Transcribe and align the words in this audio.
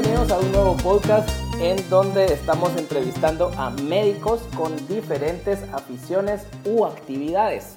bienvenidos 0.00 0.30
a 0.30 0.38
un 0.38 0.52
nuevo 0.52 0.76
podcast 0.76 1.28
en 1.60 1.76
donde 1.90 2.26
estamos 2.26 2.76
entrevistando 2.76 3.50
a 3.56 3.70
médicos 3.70 4.42
con 4.56 4.76
diferentes 4.86 5.60
aficiones 5.72 6.46
u 6.64 6.84
actividades. 6.84 7.74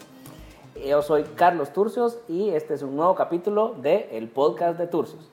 Yo 0.86 1.02
soy 1.02 1.24
Carlos 1.24 1.74
Turcios 1.74 2.20
y 2.28 2.49
este 2.49 2.76
es 2.76 2.84
un 2.84 2.96
nuevo 2.96 3.15
capítulo 3.15 3.70
de 3.70 4.10
el 4.12 4.28
podcast 4.28 4.78
de 4.78 4.86
Turcios. 4.86 5.31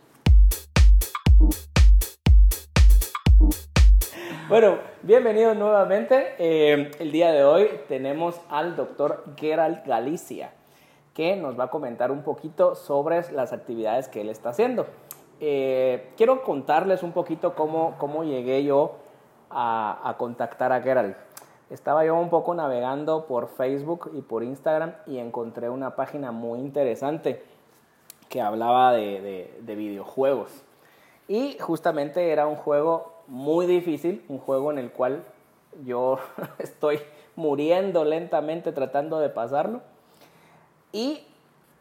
Bueno, 4.48 4.78
bienvenidos 5.02 5.58
nuevamente. 5.58 6.36
Eh, 6.38 6.90
el 7.00 7.12
día 7.12 7.32
de 7.32 7.44
hoy 7.44 7.68
tenemos 7.88 8.40
al 8.48 8.76
doctor 8.76 9.24
Gerald 9.36 9.84
Galicia, 9.84 10.52
que 11.12 11.36
nos 11.36 11.58
va 11.58 11.64
a 11.64 11.70
comentar 11.70 12.10
un 12.10 12.22
poquito 12.22 12.74
sobre 12.74 13.30
las 13.32 13.52
actividades 13.52 14.08
que 14.08 14.22
él 14.22 14.30
está 14.30 14.48
haciendo. 14.48 14.86
Eh, 15.40 16.10
quiero 16.16 16.42
contarles 16.42 17.02
un 17.02 17.12
poquito 17.12 17.54
cómo, 17.54 17.94
cómo 17.98 18.24
llegué 18.24 18.64
yo 18.64 18.96
a, 19.50 20.00
a, 20.08 20.16
contactar 20.16 20.72
a 20.72 20.82
Gerald. 20.82 21.16
Estaba 21.70 22.04
yo 22.04 22.16
un 22.16 22.30
poco 22.30 22.54
navegando 22.54 23.26
por 23.26 23.48
Facebook 23.48 24.10
y 24.14 24.22
por 24.22 24.42
Instagram 24.42 24.94
y 25.06 25.18
encontré 25.18 25.68
una 25.68 25.94
página 25.94 26.32
muy 26.32 26.60
interesante 26.60 27.44
que 28.28 28.40
hablaba 28.40 28.92
de, 28.92 29.20
de, 29.20 29.58
de 29.60 29.74
videojuegos. 29.74 30.64
Y 31.28 31.58
justamente 31.58 32.32
era 32.32 32.46
un 32.46 32.56
juego 32.56 33.12
muy 33.26 33.66
difícil, 33.66 34.24
un 34.28 34.38
juego 34.38 34.72
en 34.72 34.78
el 34.78 34.90
cual 34.90 35.22
yo 35.84 36.18
estoy 36.58 37.00
muriendo 37.36 38.04
lentamente 38.04 38.72
tratando 38.72 39.20
de 39.20 39.28
pasarlo. 39.28 39.82
Y 40.90 41.27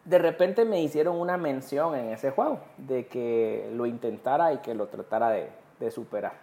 de 0.07 0.19
repente 0.19 0.63
me 0.63 0.81
hicieron 0.81 1.19
una 1.19 1.35
mención 1.35 1.93
en 1.93 2.11
ese 2.11 2.31
juego 2.31 2.59
de 2.77 3.07
que 3.07 3.69
lo 3.73 3.85
intentara 3.85 4.53
y 4.53 4.59
que 4.59 4.73
lo 4.73 4.87
tratara 4.87 5.29
de, 5.29 5.91
superar. 5.91 6.33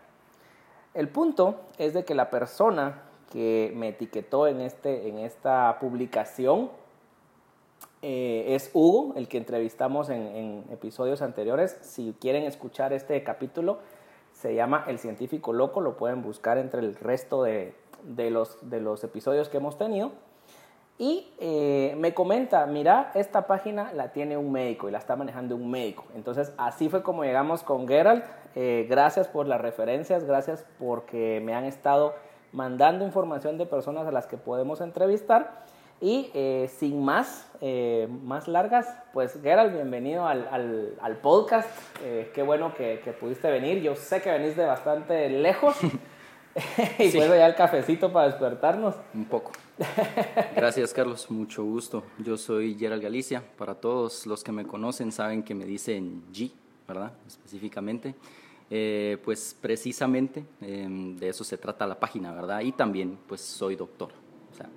El 0.93 1.09
punto 1.09 1.57
es 1.79 1.95
de 1.95 2.05
que 2.05 2.15
la 2.15 2.29
persona 2.31 3.03
que 3.33 3.73
me 3.75 3.89
etiquetó 3.89 4.47
en, 4.47 4.61
este, 4.61 5.09
en 5.09 5.19
esta 5.19 5.79
publicación 5.81 6.71
eh, 8.03 8.45
es 8.49 8.71
Hugo, 8.75 9.15
el 9.17 9.29
que 9.29 9.39
entrevistamos 9.39 10.11
en, 10.11 10.23
en, 10.23 10.65
episodios 10.71 11.23
anteriores. 11.23 11.77
Si 11.81 12.15
quieren 12.21 12.45
escuchar 12.45 12.93
este 12.93 13.23
capítulo, 13.25 13.79
se 14.33 14.55
llama 14.55 14.85
El 14.87 14.99
Científico 14.99 15.55
Loco, 15.55 15.81
lo 15.81 15.97
pueden 15.97 16.23
buscar 16.23 16.59
entre 16.59 16.81
el 16.81 16.95
resto 16.95 17.43
de, 17.43 17.75
de, 18.03 18.31
los, 18.31 18.59
de 18.69 18.81
los 18.81 19.03
episodios 19.05 19.49
que 19.49 19.57
hemos 19.57 19.79
tenido. 19.79 20.13
Y 20.97 21.27
eh, 21.41 21.95
me 21.99 22.15
comenta, 22.15 22.65
mira, 22.67 23.11
esta 23.15 23.47
página 23.47 23.93
la 23.93 24.13
tiene 24.13 24.37
un 24.37 24.53
médico 24.53 24.89
y 24.89 24.93
la 24.93 24.99
está 24.99 25.17
manejando 25.17 25.57
un 25.57 25.71
médico. 25.71 26.05
Entonces 26.15 26.53
así 26.57 26.89
fue 26.89 27.03
como 27.03 27.25
llegamos 27.25 27.63
con 27.63 27.89
Gerald. 27.89 28.23
Eh, 28.55 28.87
gracias 28.89 29.27
por 29.27 29.47
las 29.47 29.61
referencias, 29.61 30.25
gracias 30.25 30.65
porque 30.79 31.41
me 31.45 31.55
han 31.55 31.65
estado 31.65 32.15
mandando 32.53 33.05
información 33.05 33.59
de 33.59 33.67
personas 33.67 34.07
a 34.07 34.13
las 34.13 34.27
que 34.27 34.37
podemos 34.37 34.81
entrevistar. 34.81 35.65
Y 36.01 36.31
eh, 36.35 36.71
sin 36.79 37.05
más, 37.05 37.49
eh, 37.61 38.09
más 38.23 38.47
largas, 38.49 38.87
pues 39.13 39.39
Gerald, 39.43 39.73
bienvenido 39.73 40.27
al, 40.27 40.47
al, 40.51 40.95
al 41.01 41.17
podcast. 41.17 41.69
Eh, 42.03 42.31
qué 42.35 42.43
bueno 42.43 42.75
que, 42.75 43.01
que, 43.03 43.13
pudiste 43.13 43.51
venir. 43.51 43.81
Yo 43.81 43.97
sé 43.97 44.21
que 44.21 44.31
venís 44.31 44.57
de 44.57 44.67
bastante 44.67 45.29
lejos. 45.31 45.77
y 46.99 47.11
sí. 47.11 47.17
luego 47.17 47.35
ya 47.35 47.47
el 47.47 47.55
cafecito 47.55 48.13
para 48.13 48.27
despertarnos. 48.27 48.97
Un 49.15 49.25
poco. 49.25 49.53
Gracias, 50.57 50.93
Carlos. 50.93 51.31
Mucho 51.31 51.65
gusto. 51.65 52.05
Yo 52.19 52.37
soy 52.37 52.77
Gerald 52.79 53.03
Galicia. 53.03 53.43
Para 53.57 53.75
todos 53.75 54.27
los 54.27 54.45
que 54.45 54.53
me 54.53 54.65
conocen, 54.67 55.11
saben 55.11 55.43
que 55.43 55.55
me 55.55 55.65
dicen 55.65 56.23
G, 56.33 56.53
¿verdad? 56.87 57.13
Específicamente. 57.27 58.15
Eh, 58.71 59.19
pues 59.25 59.57
precisamente 59.61 60.45
eh, 60.61 60.87
de 61.19 61.29
eso 61.29 61.45
se 61.45 61.59
trata 61.59 61.87
la 61.87 61.99
página, 61.99 62.33
¿verdad? 62.33 62.61
Y 62.61 62.73
también, 62.73 63.19
pues 63.27 63.41
soy 63.41 63.77
doctor. 63.77 64.11
O 64.53 64.57
sea, 64.57 64.69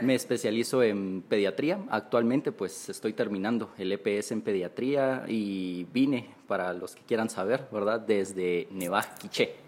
me 0.00 0.14
especializo 0.14 0.82
en 0.82 1.22
pediatría. 1.22 1.78
Actualmente, 1.88 2.50
pues 2.52 2.88
estoy 2.88 3.12
terminando 3.12 3.70
el 3.78 3.92
EPS 3.92 4.32
en 4.32 4.42
pediatría 4.42 5.24
y 5.28 5.84
vine, 5.92 6.34
para 6.48 6.72
los 6.72 6.94
que 6.94 7.02
quieran 7.02 7.30
saber, 7.30 7.68
¿verdad? 7.72 8.00
Desde 8.00 8.66
Nevaj, 8.70 9.18
Quiché. 9.18 9.63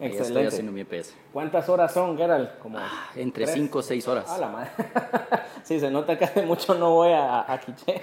Excelente. 0.00 0.22
Estoy 0.22 0.46
haciendo 0.46 0.72
mi 0.72 0.80
EPS. 0.80 1.14
¿Cuántas 1.32 1.68
horas 1.68 1.92
son, 1.92 2.16
Gerald? 2.16 2.58
Como 2.58 2.78
ah, 2.78 3.10
entre 3.14 3.46
5 3.46 3.78
o 3.78 3.82
6 3.82 4.08
horas. 4.08 4.26
Ah, 4.28 4.38
la 4.38 4.48
madre. 4.48 4.70
sí, 5.62 5.78
se 5.78 5.90
nota 5.90 6.18
que 6.18 6.24
hace 6.24 6.42
mucho 6.42 6.74
no 6.74 6.90
voy 6.90 7.12
a, 7.12 7.52
a 7.52 7.60
Quiché. 7.60 8.00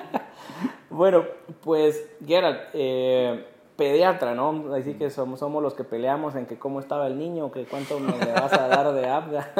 bueno, 0.90 1.24
pues, 1.62 2.06
Gerald, 2.26 2.58
eh, 2.74 3.46
pediatra, 3.76 4.34
¿no? 4.34 4.74
Así 4.74 4.94
que 4.94 5.10
somos, 5.10 5.38
somos 5.38 5.62
los 5.62 5.74
que 5.74 5.84
peleamos 5.84 6.34
en 6.34 6.46
que 6.46 6.58
cómo 6.58 6.80
estaba 6.80 7.06
el 7.06 7.18
niño, 7.18 7.52
que 7.52 7.64
cuánto 7.64 8.00
me 8.00 8.16
le 8.18 8.32
vas 8.32 8.52
a 8.52 8.68
dar 8.68 8.92
de 8.92 9.08
abga. 9.08 9.48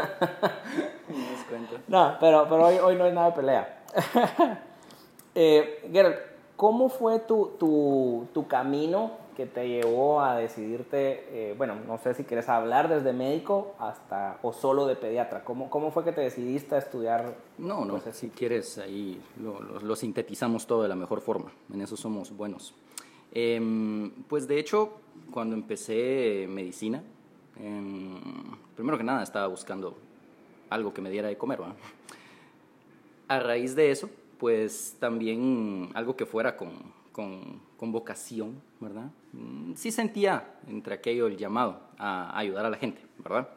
no, 1.89 2.17
pero, 2.19 2.47
pero 2.49 2.67
hoy, 2.67 2.79
hoy 2.79 2.97
no 2.97 3.05
hay 3.05 3.13
nada 3.13 3.31
de 3.31 3.37
pelea. 3.37 3.83
eh, 5.35 5.89
Gerald, 5.93 6.17
¿cómo 6.57 6.89
fue 6.89 7.21
tu, 7.21 7.53
tu, 7.59 8.27
tu, 8.33 8.47
camino 8.47 9.26
que 9.37 9.47
te 9.47 9.69
llevó 9.69 10.23
a 10.23 10.37
decidirte, 10.37 11.27
eh, 11.31 11.55
bueno, 11.57 11.77
no 11.87 11.99
sé 11.99 12.15
si 12.15 12.25
quieres 12.25 12.49
hablar 12.49 12.89
desde 12.89 13.13
médico 13.13 13.75
hasta 13.79 14.39
o 14.43 14.53
solo 14.53 14.87
de 14.87 14.97
pediatra? 14.97 15.45
¿Cómo, 15.45 15.69
cómo 15.69 15.91
fue 15.91 16.05
que 16.05 16.13
te 16.13 16.23
decidiste 16.23 16.75
a 16.75 16.79
estudiar? 16.79 17.37
No, 17.59 17.85
no, 17.85 18.01
sé 18.01 18.13
si 18.13 18.31
quieres, 18.31 18.79
ahí 18.79 19.21
lo, 19.41 19.61
lo, 19.61 19.81
lo 19.81 19.97
sintetizamos 19.97 20.67
todo 20.67 20.83
de 20.83 20.89
la 20.89 20.97
mejor 20.97 21.21
forma, 21.21 21.53
en 21.73 21.83
eso 21.83 21.97
somos 21.97 22.35
buenos. 22.37 22.75
Eh, 23.33 24.11
pues 24.29 24.49
de 24.49 24.59
hecho, 24.59 24.93
cuando 25.31 25.55
empecé 25.55 26.47
medicina, 26.49 27.03
eh, 27.59 28.21
primero 28.75 28.97
que 28.97 29.05
nada 29.05 29.23
estaba 29.23 29.47
buscando 29.47 29.97
algo 30.71 30.95
que 30.95 31.03
me 31.03 31.11
diera 31.11 31.29
de 31.29 31.37
comer. 31.37 31.59
¿verdad? 31.59 31.77
A 33.29 33.41
raíz 33.41 33.75
de 33.75 33.91
eso, 33.91 34.09
pues 34.39 34.97
también 34.99 35.91
algo 35.95 36.17
que 36.17 36.27
fuera 36.27 36.57
con, 36.57 36.71
con, 37.17 37.63
con, 37.79 37.93
vocación, 37.93 38.61
¿verdad? 38.79 39.09
Sí 39.75 39.91
sentía 39.91 40.59
entre 40.69 40.97
aquello 40.97 41.29
el 41.29 41.39
llamado 41.39 41.81
a 41.97 42.39
ayudar 42.39 42.67
a 42.67 42.69
la 42.69 42.77
gente, 42.77 43.01
¿verdad? 43.17 43.49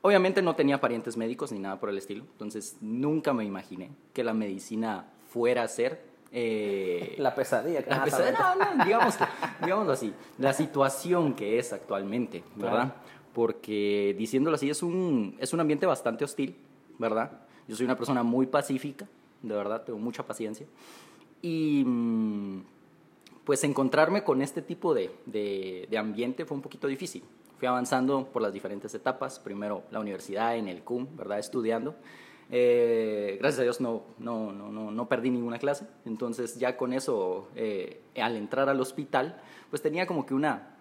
Obviamente 0.00 0.42
no 0.42 0.56
tenía 0.56 0.80
parientes 0.80 1.16
médicos 1.16 1.52
ni 1.52 1.60
nada 1.60 1.78
por 1.78 1.90
el 1.90 1.98
estilo, 1.98 2.24
entonces 2.32 2.78
nunca 2.80 3.32
me 3.32 3.44
imaginé 3.44 3.92
que 4.12 4.24
la 4.24 4.34
medicina 4.34 5.06
fuera 5.28 5.62
a 5.62 5.68
ser 5.68 6.02
eh, 6.32 7.14
la 7.18 7.36
pesadilla. 7.36 7.84
La 7.86 8.02
pesadilla, 8.02 8.56
no, 8.56 8.74
no, 8.74 8.84
digamos, 8.84 9.14
digámoslo 9.62 9.92
así, 9.92 10.12
la 10.38 10.52
situación 10.52 11.34
que 11.34 11.60
es 11.60 11.72
actualmente, 11.72 12.42
¿verdad? 12.56 12.72
Claro. 12.72 12.94
Porque 13.32 14.16
diciéndolo 14.18 14.56
así, 14.56 14.68
es 14.68 14.82
un, 14.82 15.36
es 15.38 15.52
un 15.52 15.60
ambiente 15.60 15.86
bastante 15.86 16.24
hostil, 16.24 16.56
¿verdad? 16.98 17.30
Yo 17.68 17.76
soy 17.76 17.84
una 17.84 17.96
persona 17.96 18.24
muy 18.24 18.46
pacífica, 18.46 19.06
de 19.40 19.54
verdad, 19.54 19.84
tengo 19.84 20.00
mucha 20.00 20.26
paciencia. 20.26 20.66
Y 21.42 21.84
pues 23.44 23.64
encontrarme 23.64 24.22
con 24.22 24.42
este 24.42 24.62
tipo 24.62 24.94
de, 24.94 25.10
de, 25.26 25.98
ambiente 25.98 26.44
fue 26.44 26.56
un 26.56 26.62
poquito 26.62 26.86
difícil. 26.86 27.22
Fui 27.58 27.66
avanzando 27.66 28.26
por 28.26 28.42
las 28.42 28.52
diferentes 28.52 28.94
etapas, 28.94 29.38
primero 29.38 29.82
la 29.90 30.00
universidad, 30.00 30.56
en 30.56 30.68
el 30.68 30.82
CUM, 30.82 31.16
¿verdad? 31.16 31.38
Estudiando. 31.38 31.94
Eh, 32.50 33.38
gracias 33.40 33.60
a 33.60 33.62
Dios 33.62 33.80
no, 33.80 34.02
no, 34.18 34.52
no, 34.52 34.90
no, 34.90 35.08
perdí 35.08 35.30
ninguna 35.30 35.58
clase, 35.58 35.86
entonces 36.04 36.58
ya 36.58 36.76
con 36.76 36.92
eso, 36.92 37.48
eh, 37.54 38.02
al 38.20 38.36
entrar 38.36 38.68
al 38.68 38.78
hospital, 38.78 39.40
pues 39.70 39.80
tenía 39.80 40.06
como 40.06 40.26
que 40.26 40.34
una, 40.34 40.76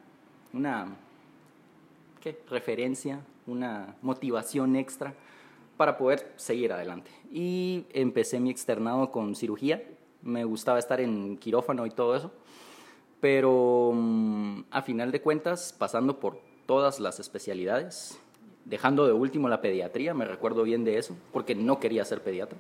una 0.52 0.98
¿qué? 2.20 2.42
referencia, 2.50 3.22
una 3.48 3.96
motivación 4.02 4.76
extra 4.76 5.14
para 5.78 5.98
poder 5.98 6.34
seguir 6.36 6.74
adelante. 6.74 7.10
Y 7.32 7.86
empecé 7.94 8.42
mi 8.42 8.50
externado 8.50 9.12
con 9.12 9.34
cirugía, 9.36 9.82
me 10.24 10.44
gustaba 10.44 10.78
estar 10.78 11.00
en 11.00 11.38
quirófano 11.38 11.86
y 11.86 11.92
todo 11.92 12.18
eso, 12.18 12.32
pero 13.22 13.90
um, 13.90 14.64
a 14.72 14.82
final 14.82 15.12
de 15.12 15.22
cuentas, 15.22 15.74
pasando 15.78 16.20
por 16.20 16.40
todas 16.66 17.00
las 17.00 17.20
especialidades, 17.20 18.20
dejando 18.66 19.06
de 19.06 19.14
último 19.14 19.48
la 19.48 19.62
pediatría, 19.62 20.14
me 20.14 20.26
recuerdo 20.26 20.64
bien 20.64 20.84
de 20.84 20.98
eso, 20.98 21.16
porque 21.32 21.56
no 21.56 21.80
quería 21.80 22.04
ser 22.04 22.22
pediatra. 22.22 22.58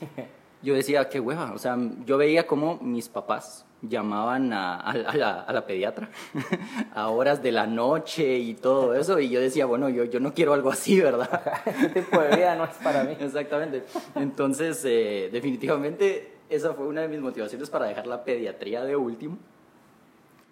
Yo 0.62 0.74
decía, 0.74 1.08
qué 1.08 1.20
hueva, 1.20 1.52
o 1.54 1.58
sea, 1.58 1.78
yo 2.04 2.18
veía 2.18 2.46
como 2.46 2.78
mis 2.82 3.08
papás 3.08 3.64
llamaban 3.80 4.52
a, 4.52 4.74
a, 4.74 4.90
a, 4.90 5.16
la, 5.16 5.40
a, 5.40 5.52
la, 5.54 5.66
pediatra 5.66 6.10
a 6.94 7.08
horas 7.08 7.42
de 7.42 7.50
la 7.50 7.66
noche 7.66 8.36
y 8.36 8.52
todo 8.52 8.94
eso, 8.94 9.18
y 9.20 9.30
yo 9.30 9.40
decía, 9.40 9.64
bueno, 9.64 9.88
yo, 9.88 10.04
yo 10.04 10.20
no 10.20 10.34
quiero 10.34 10.52
algo 10.52 10.70
así, 10.70 11.00
¿verdad? 11.00 11.62
Ese 11.64 12.02
tipo 12.02 12.20
de 12.20 12.36
vida 12.36 12.56
no 12.56 12.64
es 12.64 12.76
para 12.84 13.04
mí. 13.04 13.16
Exactamente. 13.18 13.84
Entonces, 14.16 14.84
eh, 14.84 15.30
definitivamente, 15.32 16.30
esa 16.50 16.74
fue 16.74 16.86
una 16.86 17.00
de 17.00 17.08
mis 17.08 17.20
motivaciones 17.20 17.70
para 17.70 17.86
dejar 17.86 18.06
la 18.06 18.22
pediatría 18.22 18.84
de 18.84 18.96
último. 18.96 19.38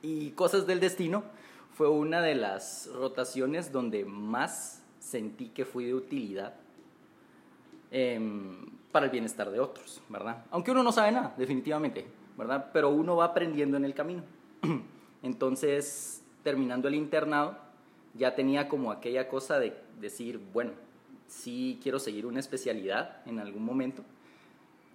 Y 0.02 0.30
cosas 0.30 0.66
del 0.66 0.80
destino, 0.80 1.24
fue 1.76 1.88
una 1.88 2.20
de 2.20 2.34
las 2.34 2.90
rotaciones 2.92 3.72
donde 3.72 4.04
más 4.04 4.82
sentí 4.98 5.48
que 5.48 5.64
fui 5.64 5.84
de 5.84 5.94
utilidad 5.94 6.54
eh, 7.90 8.20
para 8.92 9.06
el 9.06 9.12
bienestar 9.12 9.50
de 9.50 9.60
otros, 9.60 10.02
¿verdad? 10.08 10.44
Aunque 10.50 10.70
uno 10.70 10.82
no 10.82 10.92
sabe 10.92 11.12
nada, 11.12 11.34
definitivamente, 11.36 12.06
¿verdad? 12.36 12.70
Pero 12.72 12.90
uno 12.90 13.16
va 13.16 13.26
aprendiendo 13.26 13.76
en 13.76 13.84
el 13.84 13.94
camino. 13.94 14.22
Entonces, 15.22 16.22
terminando 16.42 16.88
el 16.88 16.94
internado, 16.94 17.56
ya 18.14 18.34
tenía 18.34 18.68
como 18.68 18.90
aquella 18.90 19.28
cosa 19.28 19.58
de 19.58 19.76
decir, 20.00 20.40
bueno, 20.52 20.72
sí 21.28 21.78
quiero 21.82 21.98
seguir 21.98 22.26
una 22.26 22.40
especialidad 22.40 23.22
en 23.26 23.38
algún 23.38 23.64
momento 23.64 24.02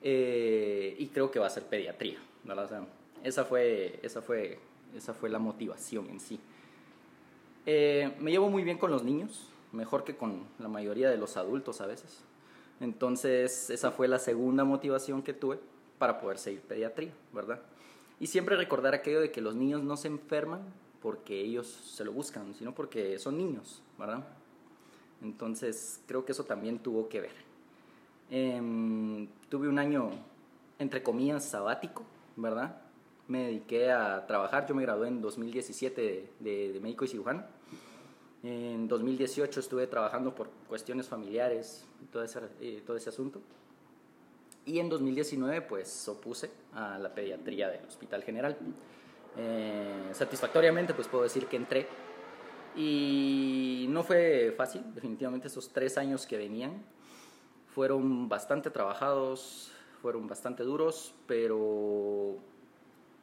eh, 0.01 0.95
y 0.97 1.07
creo 1.07 1.31
que 1.31 1.39
va 1.39 1.47
a 1.47 1.49
ser 1.49 1.63
pediatría, 1.63 2.17
¿verdad? 2.43 2.87
esa 3.23 3.45
fue, 3.45 3.99
esa 4.03 4.21
fue, 4.21 4.59
esa 4.95 5.13
fue 5.13 5.29
la 5.29 5.39
motivación 5.39 6.09
en 6.09 6.19
sí. 6.19 6.39
Eh, 7.65 8.15
me 8.19 8.31
llevo 8.31 8.49
muy 8.49 8.63
bien 8.63 8.77
con 8.77 8.91
los 8.91 9.03
niños, 9.03 9.49
mejor 9.71 10.03
que 10.03 10.15
con 10.15 10.43
la 10.59 10.67
mayoría 10.67 11.09
de 11.09 11.17
los 11.17 11.37
adultos 11.37 11.81
a 11.81 11.85
veces. 11.85 12.19
Entonces, 12.79 13.69
esa 13.69 13.91
fue 13.91 14.07
la 14.07 14.19
segunda 14.19 14.63
motivación 14.63 15.23
que 15.23 15.33
tuve 15.33 15.59
para 15.97 16.19
poder 16.19 16.37
seguir 16.37 16.61
pediatría, 16.61 17.13
¿verdad? 17.31 17.61
Y 18.19 18.27
siempre 18.27 18.57
recordar 18.57 18.93
aquello 18.93 19.21
de 19.21 19.31
que 19.31 19.41
los 19.41 19.55
niños 19.55 19.83
no 19.83 19.95
se 19.97 20.07
enferman 20.07 20.61
porque 21.01 21.39
ellos 21.39 21.67
se 21.67 22.03
lo 22.05 22.11
buscan, 22.11 22.53
sino 22.55 22.73
porque 22.73 23.17
son 23.19 23.37
niños, 23.37 23.81
¿verdad? 23.97 24.25
Entonces, 25.21 26.01
creo 26.05 26.25
que 26.25 26.33
eso 26.33 26.43
también 26.43 26.79
tuvo 26.79 27.07
que 27.07 27.21
ver. 27.21 27.35
Em, 28.29 29.27
tuve 29.49 29.67
un 29.67 29.79
año, 29.79 30.11
entre 30.79 31.03
comillas, 31.03 31.45
sabático, 31.45 32.03
¿verdad? 32.35 32.82
Me 33.33 33.45
dediqué 33.45 33.91
a 33.91 34.27
trabajar, 34.27 34.67
yo 34.67 34.75
me 34.75 34.83
gradué 34.83 35.07
en 35.07 35.19
2017 35.19 36.29
de, 36.39 36.71
de 36.71 36.79
médico 36.79 37.03
y 37.03 37.07
cirujano. 37.07 37.43
En 38.43 38.87
2018 38.87 39.59
estuve 39.59 39.87
trabajando 39.87 40.35
por 40.35 40.51
cuestiones 40.67 41.07
familiares 41.07 41.83
y 42.03 42.05
todo 42.05 42.23
ese, 42.23 42.41
eh, 42.61 42.83
todo 42.85 42.95
ese 42.95 43.09
asunto. 43.09 43.41
Y 44.67 44.77
en 44.77 44.87
2019 44.87 45.63
pues 45.63 46.07
opuse 46.09 46.51
a 46.75 46.99
la 46.99 47.11
pediatría 47.11 47.69
del 47.69 47.83
Hospital 47.87 48.21
General. 48.21 48.55
Eh, 49.35 50.09
satisfactoriamente 50.11 50.93
pues 50.93 51.07
puedo 51.07 51.23
decir 51.23 51.47
que 51.47 51.55
entré 51.55 51.87
y 52.75 53.87
no 53.89 54.03
fue 54.03 54.53
fácil, 54.55 54.83
definitivamente 54.93 55.47
esos 55.47 55.73
tres 55.73 55.97
años 55.97 56.27
que 56.27 56.37
venían 56.37 56.83
fueron 57.73 58.29
bastante 58.29 58.69
trabajados, 58.69 59.71
fueron 60.03 60.27
bastante 60.27 60.61
duros, 60.61 61.15
pero 61.25 62.52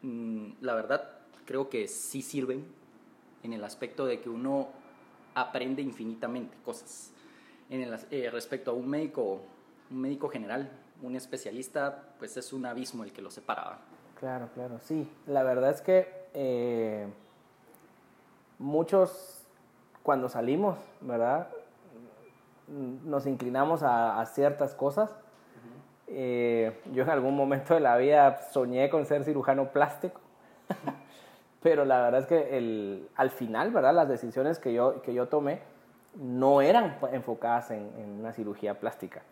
la 0.03 0.75
verdad 0.75 1.11
creo 1.45 1.69
que 1.69 1.89
sí 1.89 2.23
sirven 2.23 2.65
en 3.43 3.53
el 3.53 3.65
aspecto 3.65 4.07
de 4.07 4.21
que 4.21 4.29
uno 4.29 4.69
aprende 5.35 5.83
infinitamente 5.83 6.57
cosas. 6.65 7.13
En 7.69 7.83
el, 7.83 7.99
eh, 8.11 8.31
respecto 8.31 8.73
a 8.73 8.75
un 8.75 8.89
médico, 8.89 9.41
un 9.91 10.01
médico 10.01 10.29
general, 10.29 10.71
un 11.03 11.17
especialista, 11.17 12.15
pues 12.19 12.37
es 12.37 12.53
un 12.53 12.67
abismo 12.67 13.05
el 13.05 13.13
que 13.13 13.23
lo 13.23 13.31
separaba. 13.31 13.79
Claro, 14.19 14.51
claro, 14.55 14.79
sí. 14.81 15.09
La 15.27 15.43
verdad 15.43 15.71
es 15.71 15.81
que 15.81 16.29
eh, 16.35 17.07
muchos 18.59 19.47
cuando 20.03 20.29
salimos, 20.29 20.79
¿verdad? 21.01 21.49
Nos 22.69 23.27
inclinamos 23.27 23.83
a, 23.83 24.25
ciertas 24.27 24.75
cosas. 24.75 25.17
Eh, 26.13 26.73
yo 26.93 27.05
en 27.05 27.11
algún 27.11 27.37
momento 27.37 27.75
de 27.75 27.81
la 27.81 27.97
vida 27.97 28.43
soñé 28.51 28.91
con 28.91 29.07
ser 29.07 29.23
cirujano 29.23 29.69
plástico, 29.69 30.21
pero 31.63 31.85
la 31.85 32.03
verdad 32.03 32.21
es 32.23 32.27
que 32.27 32.59
el, 32.59 33.09
al 33.15 33.31
final, 33.31 33.71
¿verdad? 33.71 33.95
Las 33.95 34.09
decisiones 34.09 34.59
que 34.59 34.73
yo, 34.73 35.03
que 35.03 35.15
yo 35.15 35.29
tomé 35.29 35.61
no 36.17 36.63
eran 36.63 36.99
enfocadas 37.13 37.71
en, 37.71 38.19
una 38.19 38.33
cirugía 38.33 38.81
plástica. 38.81 39.23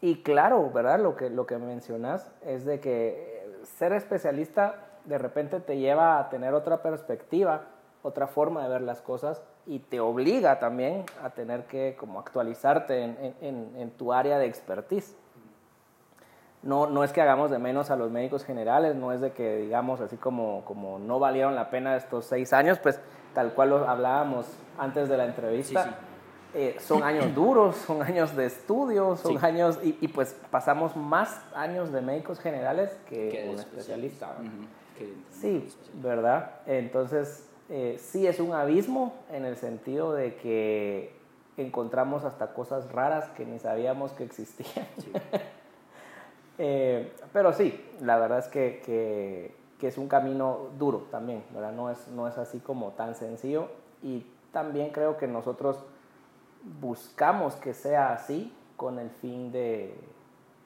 Y 0.00 0.22
claro, 0.22 0.70
¿verdad? 0.70 1.00
Lo 1.00 1.16
que, 1.16 1.28
lo 1.28 1.44
que 1.44 1.58
mencionas 1.58 2.30
es 2.46 2.64
de 2.64 2.78
que 2.78 3.44
ser 3.64 3.92
especialista 3.92 4.86
de 5.06 5.18
repente 5.18 5.58
te 5.58 5.76
lleva 5.76 6.20
a 6.20 6.28
tener 6.28 6.54
otra 6.54 6.82
perspectiva, 6.82 7.62
otra 8.04 8.28
forma 8.28 8.62
de 8.62 8.68
ver 8.68 8.82
las 8.82 9.02
cosas 9.02 9.42
y 9.66 9.80
te 9.80 9.98
obliga 9.98 10.60
también 10.60 11.04
a 11.20 11.30
tener 11.30 11.64
que 11.64 11.96
como 11.98 12.20
actualizarte 12.20 13.02
en, 13.02 13.74
en 13.76 13.90
tu 13.90 14.12
área 14.12 14.38
de 14.38 14.46
expertise. 14.46 15.16
No, 16.62 16.86
no 16.86 17.04
es 17.04 17.12
que 17.12 17.22
hagamos 17.22 17.50
de 17.50 17.58
menos 17.58 17.90
a 17.90 17.96
los 17.96 18.10
médicos 18.10 18.44
generales, 18.44 18.94
no 18.94 19.12
es 19.12 19.20
de 19.20 19.32
que 19.32 19.56
digamos 19.56 20.00
así 20.00 20.16
como, 20.16 20.62
como 20.66 20.98
no 20.98 21.18
valieron 21.18 21.54
la 21.54 21.70
pena 21.70 21.96
estos 21.96 22.26
seis 22.26 22.52
años, 22.52 22.78
pues 22.78 23.00
tal 23.34 23.54
cual 23.54 23.70
lo 23.70 23.88
hablábamos 23.88 24.46
antes 24.78 25.08
de 25.08 25.16
la 25.16 25.24
entrevista. 25.24 25.98
Eh, 26.52 26.76
son 26.80 27.02
años 27.02 27.34
duros, 27.34 27.76
son 27.76 28.02
años 28.02 28.36
de 28.36 28.46
estudio, 28.46 29.16
son 29.16 29.42
años, 29.42 29.78
y, 29.82 29.96
y, 30.00 30.08
pues 30.08 30.36
pasamos 30.50 30.96
más 30.96 31.42
años 31.54 31.92
de 31.92 32.02
médicos 32.02 32.40
generales 32.40 32.90
que, 33.08 33.48
un 33.50 33.58
especialista. 33.58 34.36
sí, 35.30 35.66
¿verdad? 35.94 36.50
Entonces, 36.66 37.48
eh, 37.70 37.98
sí 38.00 38.26
es 38.26 38.40
un 38.40 38.52
abismo 38.52 39.14
en 39.30 39.44
el 39.44 39.56
sentido 39.56 40.12
de 40.12 40.34
que 40.36 41.14
encontramos 41.56 42.24
hasta 42.24 42.52
cosas 42.52 42.90
raras 42.92 43.30
que 43.30 43.46
ni 43.46 43.58
sabíamos 43.58 44.12
que 44.12 44.24
existían. 44.24 44.86
Eh, 46.62 47.10
pero 47.32 47.54
sí, 47.54 47.82
la 48.02 48.18
verdad 48.18 48.38
es 48.38 48.48
que, 48.48 48.82
que, 48.84 49.56
que, 49.78 49.88
es 49.88 49.96
un 49.96 50.08
camino 50.08 50.68
duro 50.78 51.06
también, 51.10 51.42
¿verdad? 51.54 51.72
No 51.72 51.90
es, 51.90 52.06
no 52.08 52.28
es 52.28 52.36
así 52.36 52.58
como 52.58 52.90
tan 52.90 53.14
sencillo 53.14 53.68
y 54.02 54.26
también 54.52 54.90
creo 54.90 55.16
que 55.16 55.26
nosotros 55.26 55.82
buscamos 56.82 57.54
que 57.54 57.72
sea 57.72 58.12
así 58.12 58.54
con 58.76 58.98
el 58.98 59.08
fin 59.08 59.50
de, 59.52 59.94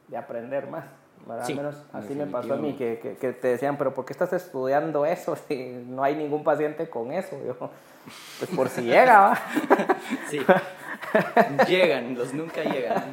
de 0.09 0.17
aprender 0.17 0.67
más. 0.69 0.85
Al 1.29 1.55
menos 1.55 1.77
así 1.93 2.17
me 2.17 2.27
pasó 2.27 2.55
a 2.55 2.57
mí, 2.57 2.75
que, 2.75 2.99
que, 2.99 3.33
te 3.33 3.49
decían, 3.49 3.79
pero 3.79 3.95
¿por 3.95 4.05
qué 4.05 4.15
estás 4.15 4.33
estudiando 4.33 5.07
eso 5.07 5.37
si 5.49 5.85
no 5.87 6.03
hay 6.03 6.17
ningún 6.17 6.43
paciente 6.43 6.91
con 6.91 7.13
eso? 7.13 7.39
Yo, 7.47 7.71
pues 8.41 8.51
por 8.51 8.69
si 8.69 8.83
llega, 8.83 9.21
¿va? 9.21 9.39
Sí, 10.29 10.41
llegan, 11.69 12.17
los 12.17 12.35
nunca 12.35 12.65
llegan. 12.65 13.13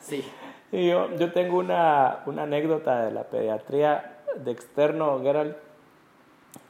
Sí. 0.00 0.24
Y 0.72 0.88
yo, 0.88 1.14
yo 1.16 1.32
tengo 1.32 1.58
una, 1.58 2.22
una 2.26 2.42
anécdota 2.42 3.04
de 3.04 3.12
la 3.12 3.24
pediatría 3.24 4.18
de 4.36 4.50
externo, 4.50 5.20
Gerald, 5.22 5.56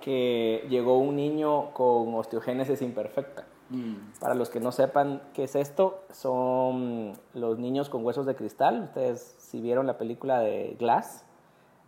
que 0.00 0.67
llegó 0.69 0.99
un 0.99 1.17
niño 1.17 1.73
con 1.73 2.14
osteogénesis 2.14 2.82
imperfecta. 2.82 3.44
Mm. 3.70 4.19
Para 4.20 4.35
los 4.35 4.50
que 4.50 4.61
no 4.61 4.73
sepan 4.73 5.23
qué 5.32 5.44
es 5.44 5.56
esto, 5.56 6.05
son 6.11 7.14
los 7.32 7.58
niños 7.58 7.88
con 7.88 8.05
huesos 8.05 8.26
de 8.26 8.35
cristal. 8.35 8.82
Ustedes, 8.85 9.37
si 9.38 9.61
vieron 9.61 9.87
la 9.87 9.96
película 9.96 10.41
de 10.41 10.77
Glass, 10.79 11.24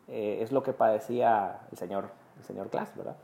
eh, 0.08 0.38
es 0.40 0.52
lo 0.52 0.62
que 0.62 0.72
padecía 0.72 1.60
el 1.70 1.78
señor, 1.78 2.10
el 2.38 2.44
señor 2.44 2.70
Glass, 2.70 2.96
¿verdad? 2.96 3.16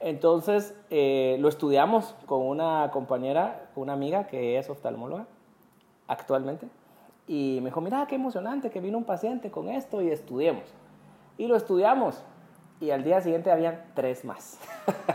Entonces, 0.00 0.74
eh, 0.88 1.36
lo 1.40 1.48
estudiamos 1.48 2.14
con 2.26 2.42
una 2.42 2.90
compañera, 2.90 3.68
una 3.76 3.92
amiga 3.92 4.26
que 4.26 4.58
es 4.58 4.70
oftalmóloga 4.70 5.26
actualmente. 6.08 6.66
Y 7.30 7.60
me 7.60 7.66
dijo, 7.66 7.80
mira, 7.80 8.04
qué 8.08 8.16
emocionante 8.16 8.70
que 8.70 8.80
vino 8.80 8.98
un 8.98 9.04
paciente 9.04 9.52
con 9.52 9.68
esto 9.68 10.02
y 10.02 10.10
estudiemos. 10.10 10.64
Y 11.38 11.46
lo 11.46 11.54
estudiamos. 11.54 12.24
Y 12.80 12.90
al 12.90 13.04
día 13.04 13.20
siguiente 13.20 13.52
habían 13.52 13.84
tres 13.94 14.24
más. 14.24 14.58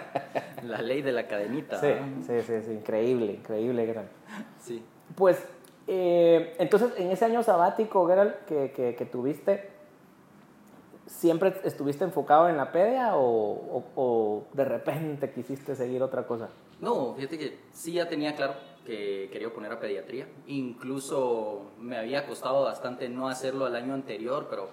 La 0.63 0.81
ley 0.81 1.01
de 1.01 1.11
la 1.11 1.27
cadenita. 1.27 1.77
Sí, 1.81 1.89
sí, 2.25 2.41
sí, 2.41 2.53
sí, 2.65 2.71
increíble, 2.71 3.33
increíble, 3.33 3.85
Gerald. 3.85 4.07
Sí. 4.61 4.81
Pues, 5.13 5.45
eh, 5.87 6.55
entonces, 6.57 6.93
en 6.95 7.11
ese 7.11 7.25
año 7.25 7.43
sabático, 7.43 8.07
Gerald, 8.07 8.33
que, 8.47 8.71
que, 8.97 9.05
tuviste, 9.05 9.69
¿siempre 11.07 11.53
estuviste 11.65 12.05
enfocado 12.05 12.47
en 12.47 12.55
la 12.55 12.71
pedia 12.71 13.17
o, 13.17 13.83
o, 13.93 14.43
de 14.53 14.63
repente 14.63 15.31
quisiste 15.31 15.75
seguir 15.75 16.01
otra 16.01 16.25
cosa? 16.25 16.47
No, 16.79 17.13
fíjate 17.15 17.37
que 17.37 17.59
sí 17.73 17.91
ya 17.91 18.07
tenía 18.07 18.33
claro 18.37 18.53
que 18.85 19.29
quería 19.31 19.51
poner 19.53 19.71
a 19.71 19.79
pediatría. 19.79 20.27
Incluso 20.47 21.71
me 21.79 21.97
había 21.97 22.25
costado 22.25 22.63
bastante 22.63 23.09
no 23.09 23.27
hacerlo 23.27 23.67
el 23.67 23.75
año 23.75 23.93
anterior, 23.93 24.47
pero 24.49 24.69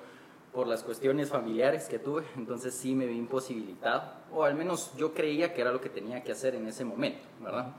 por 0.52 0.66
las 0.66 0.82
cuestiones 0.82 1.30
familiares 1.30 1.88
que 1.88 1.98
tuve, 1.98 2.24
entonces 2.36 2.74
sí 2.74 2.94
me 2.94 3.06
vi 3.06 3.16
imposibilitado, 3.16 4.12
o 4.32 4.44
al 4.44 4.54
menos 4.54 4.92
yo 4.96 5.14
creía 5.14 5.54
que 5.54 5.62
era 5.62 5.72
lo 5.72 5.80
que 5.80 5.88
tenía 5.88 6.22
que 6.22 6.32
hacer 6.32 6.54
en 6.54 6.66
ese 6.66 6.84
momento, 6.84 7.26
¿verdad? 7.40 7.74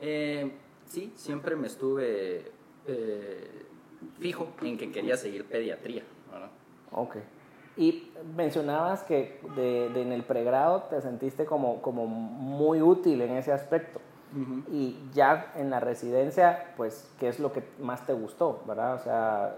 Eh, 0.00 0.52
sí, 0.86 1.12
siempre 1.14 1.56
me 1.56 1.66
estuve 1.66 2.50
eh, 2.86 3.66
fijo 4.18 4.48
en 4.62 4.78
que 4.78 4.90
quería 4.90 5.16
seguir 5.16 5.44
pediatría, 5.44 6.04
¿verdad? 6.30 6.50
Ok. 6.92 7.16
Y 7.76 8.10
mencionabas 8.34 9.02
que 9.02 9.38
de, 9.54 9.86
en 9.86 10.12
el 10.12 10.22
pregrado 10.22 10.84
te 10.84 11.00
sentiste 11.02 11.44
como, 11.44 11.82
como 11.82 12.06
muy 12.06 12.80
útil 12.80 13.20
en 13.20 13.36
ese 13.36 13.52
aspecto. 13.52 14.00
Y 14.70 14.98
ya 15.14 15.52
en 15.56 15.70
la 15.70 15.80
residencia, 15.80 16.72
pues, 16.76 17.08
¿qué 17.18 17.28
es 17.28 17.38
lo 17.38 17.52
que 17.52 17.62
más 17.78 18.04
te 18.04 18.12
gustó, 18.12 18.60
verdad? 18.66 18.94
O 18.94 18.98
sea, 18.98 19.54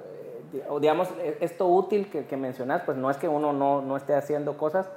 digamos, 0.80 1.08
e, 1.18 1.38
esto 1.40 1.66
útil 1.66 2.10
que, 2.10 2.26
que 2.26 2.36
mencionas, 2.36 2.82
pues 2.84 2.96
no 2.96 3.10
es 3.10 3.16
que 3.16 3.28
uno 3.28 3.52
no, 3.52 3.82
no, 3.82 3.96
esté 3.96 4.14
haciendo 4.14 4.56
cosas, 4.56 4.88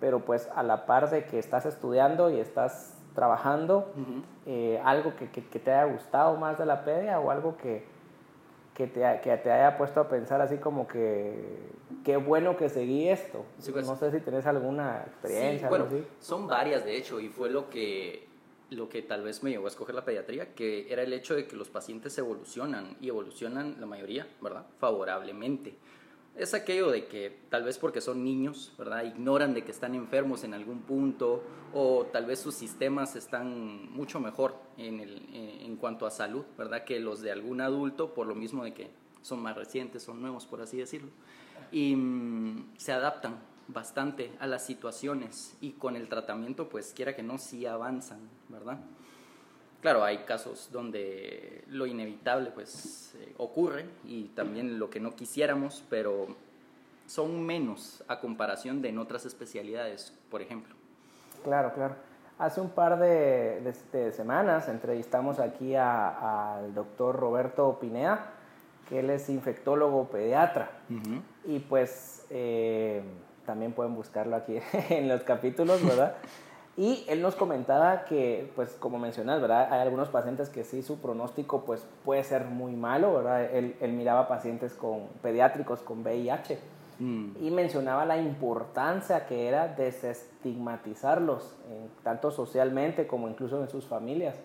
pero 0.00 0.20
pues 0.20 0.48
a 0.54 0.62
la 0.62 0.86
par 0.86 1.10
de 1.10 1.24
que 1.24 1.38
estás 1.38 1.66
estudiando 1.66 2.30
y 2.30 2.38
estás 2.38 2.94
trabajando, 3.14 3.90
eh, 4.44 4.80
algo 4.84 5.16
que, 5.16 5.30
que, 5.30 5.58
te 5.58 5.72
haya 5.72 5.90
gustado 5.90 6.36
más 6.36 6.58
de 6.58 6.66
la 6.66 6.84
pedia 6.84 7.18
o 7.18 7.30
algo 7.30 7.56
que, 7.56 7.84
que 8.74 8.86
te, 8.86 9.00
que 9.22 9.36
te 9.38 9.50
haya 9.50 9.78
puesto 9.78 10.00
a 10.00 10.08
pensar 10.08 10.42
así 10.42 10.58
como 10.58 10.86
que 10.86 11.72
qué 12.04 12.18
bueno 12.18 12.58
que 12.58 12.68
seguí 12.68 13.08
esto. 13.08 13.44
Pues. 13.72 13.86
no 13.86 13.96
sé 13.96 14.10
si 14.12 14.20
tenés 14.20 14.46
alguna 14.46 15.02
experiencia. 15.06 15.68
bueno, 15.70 15.86
son 16.20 16.46
varias 16.46 16.84
de 16.84 16.96
hecho 16.96 17.18
y 17.18 17.28
fue 17.28 17.48
lo 17.48 17.70
que, 17.70 18.25
lo 18.70 18.88
que 18.88 19.02
tal 19.02 19.22
vez 19.22 19.42
me 19.42 19.50
llevó 19.50 19.66
a 19.66 19.70
escoger 19.70 19.94
la 19.94 20.04
pediatría, 20.04 20.54
que 20.54 20.92
era 20.92 21.02
el 21.02 21.12
hecho 21.12 21.34
de 21.34 21.46
que 21.46 21.56
los 21.56 21.68
pacientes 21.68 22.16
evolucionan 22.18 22.96
y 23.00 23.08
evolucionan 23.08 23.76
la 23.78 23.86
mayoría, 23.86 24.26
¿verdad? 24.40 24.66
Favorablemente 24.78 25.76
es 26.36 26.52
aquello 26.52 26.90
de 26.90 27.06
que 27.06 27.38
tal 27.48 27.64
vez 27.64 27.78
porque 27.78 28.00
son 28.00 28.22
niños, 28.22 28.72
¿verdad? 28.78 29.04
Ignoran 29.04 29.54
de 29.54 29.64
que 29.64 29.72
están 29.72 29.94
enfermos 29.94 30.44
en 30.44 30.52
algún 30.52 30.82
punto 30.82 31.42
o 31.72 32.06
tal 32.12 32.26
vez 32.26 32.40
sus 32.40 32.54
sistemas 32.54 33.16
están 33.16 33.90
mucho 33.90 34.20
mejor 34.20 34.54
en, 34.76 35.00
el, 35.00 35.28
en 35.32 35.76
cuanto 35.76 36.06
a 36.06 36.10
salud, 36.10 36.44
¿verdad? 36.58 36.84
Que 36.84 37.00
los 37.00 37.22
de 37.22 37.32
algún 37.32 37.60
adulto, 37.60 38.12
por 38.12 38.26
lo 38.26 38.34
mismo 38.34 38.64
de 38.64 38.74
que 38.74 38.90
son 39.22 39.40
más 39.40 39.56
recientes, 39.56 40.02
son 40.02 40.20
nuevos, 40.20 40.46
por 40.46 40.60
así 40.60 40.76
decirlo. 40.76 41.08
Y 41.72 41.96
mm, 41.96 42.74
se 42.76 42.92
adaptan 42.92 43.38
bastante 43.68 44.32
a 44.40 44.46
las 44.46 44.64
situaciones 44.64 45.56
y 45.60 45.72
con 45.72 45.96
el 45.96 46.08
tratamiento, 46.08 46.68
pues 46.68 46.92
quiera 46.94 47.14
que 47.16 47.22
no, 47.22 47.38
sí 47.38 47.66
avanzan, 47.66 48.20
¿verdad? 48.48 48.78
Claro, 49.80 50.04
hay 50.04 50.18
casos 50.18 50.70
donde 50.72 51.64
lo 51.68 51.86
inevitable 51.86 52.50
pues 52.50 53.14
eh, 53.16 53.34
ocurre 53.38 53.86
y 54.04 54.24
también 54.28 54.78
lo 54.78 54.90
que 54.90 55.00
no 55.00 55.14
quisiéramos, 55.14 55.84
pero 55.90 56.28
son 57.06 57.44
menos 57.44 58.02
a 58.08 58.18
comparación 58.20 58.82
de 58.82 58.88
en 58.88 58.98
otras 58.98 59.26
especialidades, 59.26 60.12
por 60.30 60.42
ejemplo. 60.42 60.74
Claro, 61.44 61.72
claro. 61.74 61.94
Hace 62.38 62.60
un 62.60 62.70
par 62.70 62.98
de, 62.98 63.72
semanas 64.12 64.68
entrevistamos 64.68 65.38
aquí 65.38 65.74
al 65.74 66.74
doctor 66.74 67.16
Roberto 67.16 67.78
Pinea, 67.80 68.32
que 68.88 68.98
él 68.98 69.10
es 69.10 69.30
infectólogo 69.30 70.08
pediatra. 70.08 70.70
Y 71.44 71.60
pues 71.60 72.26
eh, 72.28 73.02
también 73.46 73.72
pueden 73.72 73.94
buscarlo 73.94 74.36
aquí 74.36 74.58
en 74.90 75.08
los 75.08 75.22
capítulos, 75.22 75.84
¿verdad? 75.84 76.16
Y 76.78 77.06
él 77.08 77.22
nos 77.22 77.36
comentaba 77.36 78.04
que, 78.04 78.52
pues 78.54 78.76
como 78.78 78.98
mencionas, 78.98 79.40
¿verdad? 79.40 79.72
Hay 79.72 79.80
algunos 79.80 80.10
pacientes 80.10 80.50
que 80.50 80.62
sí, 80.62 80.82
su 80.82 80.98
pronóstico 80.98 81.64
pues, 81.64 81.86
puede 82.04 82.22
ser 82.22 82.44
muy 82.44 82.76
malo, 82.76 83.14
¿verdad? 83.14 83.44
Él, 83.44 83.76
él 83.80 83.92
miraba 83.92 84.28
pacientes 84.28 84.74
con, 84.74 85.06
pediátricos 85.22 85.80
con 85.80 86.02
VIH 86.02 86.58
mm. 86.98 87.28
y 87.40 87.50
mencionaba 87.50 88.04
la 88.04 88.18
importancia 88.18 89.24
que 89.24 89.48
era 89.48 89.68
desestigmatizarlos, 89.68 91.56
tanto 92.02 92.30
socialmente 92.30 93.06
como 93.06 93.26
incluso 93.28 93.58
en 93.62 93.70
sus 93.70 93.86
familias, 93.86 94.38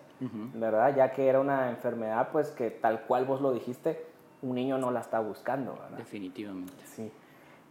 ¿verdad? 0.54 0.96
Ya 0.96 1.12
que 1.12 1.28
era 1.28 1.38
una 1.38 1.68
enfermedad 1.68 2.30
pues 2.32 2.48
que 2.48 2.70
tal 2.70 3.02
cual 3.02 3.26
vos 3.26 3.42
lo 3.42 3.52
dijiste, 3.52 4.06
un 4.40 4.54
niño 4.54 4.78
no 4.78 4.90
la 4.90 5.00
está 5.00 5.20
buscando, 5.20 5.74
¿verdad? 5.74 5.98
Definitivamente. 5.98 6.72
Sí. 6.86 7.12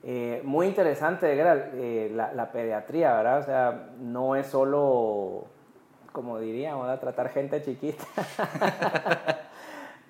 Eh, 0.04 0.42
muy 0.44 0.66
interesante, 0.66 1.32
eh, 1.32 2.12
la, 2.14 2.52
pediatría, 2.52 3.14
¿verdad? 3.14 3.40
O 3.40 3.44
sea, 3.44 3.90
no 4.00 4.36
es 4.36 4.48
solo, 4.48 5.46
como 6.12 6.40
diríamos, 6.40 7.00
tratar 7.00 7.30
gente 7.30 7.62
chiquita. 7.62 8.04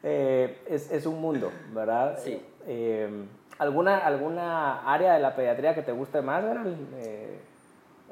Eh, 0.03 0.63
es, 0.67 1.05
un 1.05 1.21
mundo, 1.21 1.51
¿verdad? 1.75 2.17
Sí. 2.17 2.43
¿alguna, 3.59 3.99
¿Alguna 3.99 4.91
área 4.91 5.13
de 5.13 5.19
la 5.19 5.35
pediatría 5.35 5.75
que 5.75 5.83
te 5.83 5.91
guste 5.91 6.23
más, 6.23 6.43
Gerald? 6.43 6.75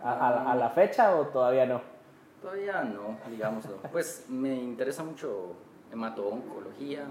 A, 0.03 0.55
la 0.55 0.69
fecha 0.69 1.15
o 1.15 1.25
todavía 1.29 1.65
no? 1.65 1.81
Todavía 2.43 2.83
no, 2.83 3.17
digamos. 3.27 3.65
Pues 3.91 4.27
me 4.29 4.53
interesa 4.53 5.03
mucho 5.03 5.55
hemato-oncología, 5.91 7.05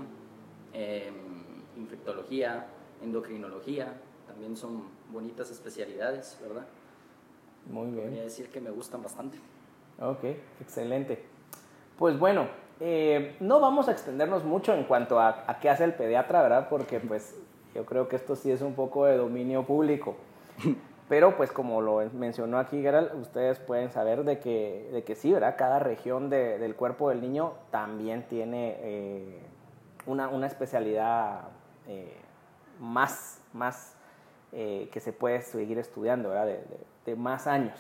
em, 0.73 1.15
infectología, 1.77 2.67
endocrinología, 3.03 3.93
también 4.39 4.57
son 4.57 4.85
bonitas 5.13 5.51
especialidades, 5.51 6.39
¿verdad? 6.41 6.65
Muy 7.69 7.91
bien. 7.91 8.05
Podría 8.05 8.23
decir 8.23 8.49
que 8.51 8.61
me 8.61 8.71
gustan 8.71 9.03
bastante. 9.03 9.37
Ok, 10.01 10.23
excelente. 10.61 11.25
Pues 11.99 12.17
bueno, 12.17 12.47
eh, 12.79 13.35
no 13.41 13.59
vamos 13.59 13.89
a 13.89 13.91
extendernos 13.91 14.45
mucho 14.45 14.75
en 14.75 14.85
cuanto 14.85 15.19
a, 15.19 15.59
qué 15.61 15.69
hace 15.69 15.83
el 15.83 15.93
pediatra, 15.95 16.41
¿verdad? 16.41 16.69
Porque 16.71 17.01
pues 17.01 17.35
yo 17.75 17.85
creo 17.85 18.07
que 18.07 18.15
esto 18.15 18.37
sí 18.37 18.53
es 18.53 18.63
un 18.63 18.75
poco 18.75 19.07
de 19.07 19.17
dominio 19.17 19.65
público. 19.65 20.15
Pero 21.09 21.37
pues 21.37 21.51
como 21.51 21.81
lo 21.81 22.09
mencionó 22.13 22.61
aquí 22.61 22.81
Gerald, 22.81 23.21
ustedes 23.21 23.59
pueden 23.59 23.91
saber 23.91 24.23
de 24.23 24.39
que, 24.39 24.89
de 24.93 25.03
que 25.03 25.17
sí, 25.17 25.33
¿verdad? 25.33 25.57
Cada 25.59 25.81
región 25.81 26.31
del 26.31 26.77
cuerpo 26.77 27.09
del 27.09 27.21
niño 27.23 27.55
también 27.73 28.29
tiene 28.29 28.77
eh, 28.83 29.41
una, 30.07 30.29
una, 30.29 30.47
especialidad 30.47 31.49
eh, 31.89 32.15
más, 32.79 33.41
más 33.53 33.98
eh, 34.53 34.89
que 34.93 35.01
se 35.01 35.13
puede 35.13 35.43
seguir 35.43 35.79
estudiando, 35.79 36.31
¿verdad? 36.31 36.59
De, 37.05 37.17
más 37.17 37.47
años. 37.47 37.79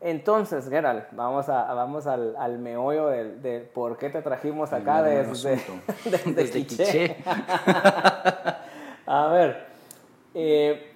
Entonces, 0.00 0.68
Gerald, 0.68 1.04
vamos, 1.12 1.48
a, 1.48 1.74
vamos 1.74 2.06
al, 2.06 2.36
al 2.36 2.58
meollo 2.58 3.06
de, 3.06 3.68
por 3.74 3.98
qué 3.98 4.10
te 4.10 4.22
trajimos 4.22 4.72
acá 4.72 5.02
desde, 5.02 5.60
desde, 6.04 6.32
desde 6.34 6.66
Quiché. 6.66 7.16
a 9.06 9.26
ver, 9.28 9.66
eh, 10.34 10.92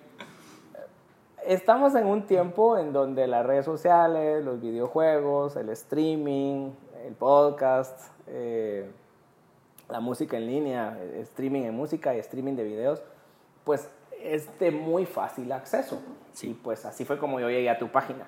estamos 1.47 1.95
en 1.95 2.07
un 2.07 2.27
tiempo 2.27 2.79
en 2.79 2.93
donde 2.93 3.27
las 3.27 3.47
redes 3.47 3.65
sociales, 3.65 4.45
los 4.45 4.61
videojuegos, 4.61 5.57
el 5.57 5.69
streaming, 5.71 6.71
el 7.05 7.15
podcast, 7.15 8.13
eh, 8.27 8.91
la 9.89 10.01
música 10.01 10.37
en 10.37 10.47
línea, 10.47 10.99
streaming 11.19 11.63
de 11.63 11.71
música 11.71 12.15
y 12.15 12.19
streaming 12.19 12.55
de 12.55 12.65
videos, 12.65 13.03
pues 13.65 13.89
es 14.35 14.59
de 14.59 14.71
muy 14.71 15.07
fácil 15.07 15.53
acceso. 15.53 16.03
Sí. 16.33 16.59
pues 16.63 16.85
así 16.85 17.05
fue 17.05 17.19
como 17.19 17.41
yo 17.41 17.49
llegué 17.49 17.71
a 17.71 17.79
tu 17.79 17.89
página. 17.89 18.27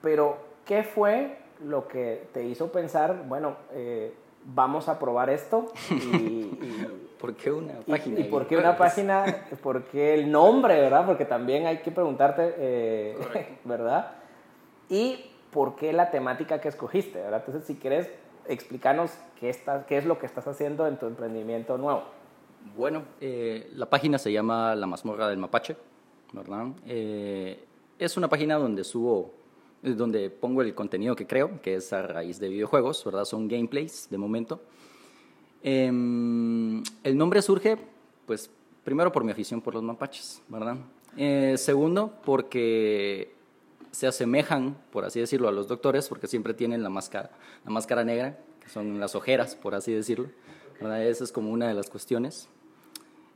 Pero, 0.00 0.38
¿qué 0.64 0.82
fue 0.82 1.38
lo 1.62 1.86
que 1.88 2.28
te 2.32 2.44
hizo 2.44 2.72
pensar, 2.72 3.24
bueno, 3.26 3.56
eh, 3.72 4.14
vamos 4.44 4.88
a 4.88 4.98
probar 4.98 5.30
esto? 5.30 5.72
Y, 5.90 6.44
¿Por 7.20 7.34
qué 7.36 7.50
una 7.50 7.74
página? 7.86 8.20
Y, 8.20 8.24
por 8.24 8.46
qué 8.46 8.56
una 8.56 8.76
página? 8.76 9.24
¿Por 9.62 9.84
qué 9.84 10.14
el 10.14 10.30
nombre, 10.30 10.78
verdad? 10.78 11.06
Porque 11.06 11.24
también 11.24 11.66
hay 11.66 11.78
que 11.78 11.90
preguntarte, 11.90 12.54
eh, 12.58 13.58
¿verdad? 13.64 14.12
Y 14.90 15.30
por 15.50 15.76
qué 15.76 15.92
la 15.92 16.10
temática 16.10 16.60
que 16.60 16.68
escogiste, 16.68 17.20
¿verdad? 17.20 17.42
Entonces, 17.46 17.64
si 17.64 17.76
quieres, 17.76 18.10
explícanos 18.46 19.12
qué, 19.40 19.48
estás, 19.48 19.86
qué 19.86 19.96
es 19.96 20.04
lo 20.04 20.18
que 20.18 20.26
estás 20.26 20.46
haciendo 20.46 20.86
en 20.86 20.98
tu 20.98 21.06
emprendimiento 21.06 21.78
nuevo. 21.78 22.02
Bueno, 22.76 23.04
eh, 23.20 23.70
la 23.74 23.88
página 23.88 24.18
se 24.18 24.32
llama 24.32 24.74
La 24.74 24.86
Mazmorra 24.86 25.28
del 25.28 25.38
Mapache, 25.38 25.76
¿verdad? 26.32 26.68
Eh, 26.86 27.62
es 27.98 28.16
una 28.16 28.28
página 28.28 28.56
donde 28.56 28.84
subo, 28.84 29.34
donde 29.82 30.30
pongo 30.30 30.62
el 30.62 30.74
contenido 30.74 31.14
que 31.14 31.26
creo, 31.26 31.60
que 31.60 31.76
es 31.76 31.92
a 31.92 32.02
raíz 32.02 32.40
de 32.40 32.48
videojuegos, 32.48 33.04
¿verdad? 33.04 33.26
Son 33.26 33.46
gameplays 33.48 34.08
de 34.10 34.18
momento. 34.18 34.60
Em, 35.62 36.82
el 37.02 37.16
nombre 37.16 37.42
surge, 37.42 37.76
pues, 38.26 38.50
primero 38.82 39.12
por 39.12 39.24
mi 39.24 39.32
afición 39.32 39.60
por 39.60 39.74
los 39.74 39.82
mapaches, 39.82 40.42
¿verdad? 40.48 40.76
Eh, 41.16 41.54
segundo, 41.58 42.12
porque 42.24 43.34
se 43.90 44.06
asemejan, 44.06 44.76
por 44.90 45.04
así 45.04 45.20
decirlo, 45.20 45.48
a 45.48 45.52
los 45.52 45.68
doctores, 45.68 46.08
porque 46.08 46.26
siempre 46.26 46.54
tienen 46.54 46.82
la 46.82 46.90
máscara, 46.90 47.30
la 47.64 47.70
máscara 47.70 48.04
negra, 48.04 48.38
que 48.60 48.68
son 48.68 48.98
las 48.98 49.14
ojeras, 49.14 49.54
por 49.54 49.74
así 49.74 49.92
decirlo. 49.92 50.28
¿Verdad? 50.80 51.06
Esa 51.06 51.24
es 51.24 51.32
como 51.32 51.50
una 51.50 51.68
de 51.68 51.74
las 51.74 51.88
cuestiones. 51.88 52.48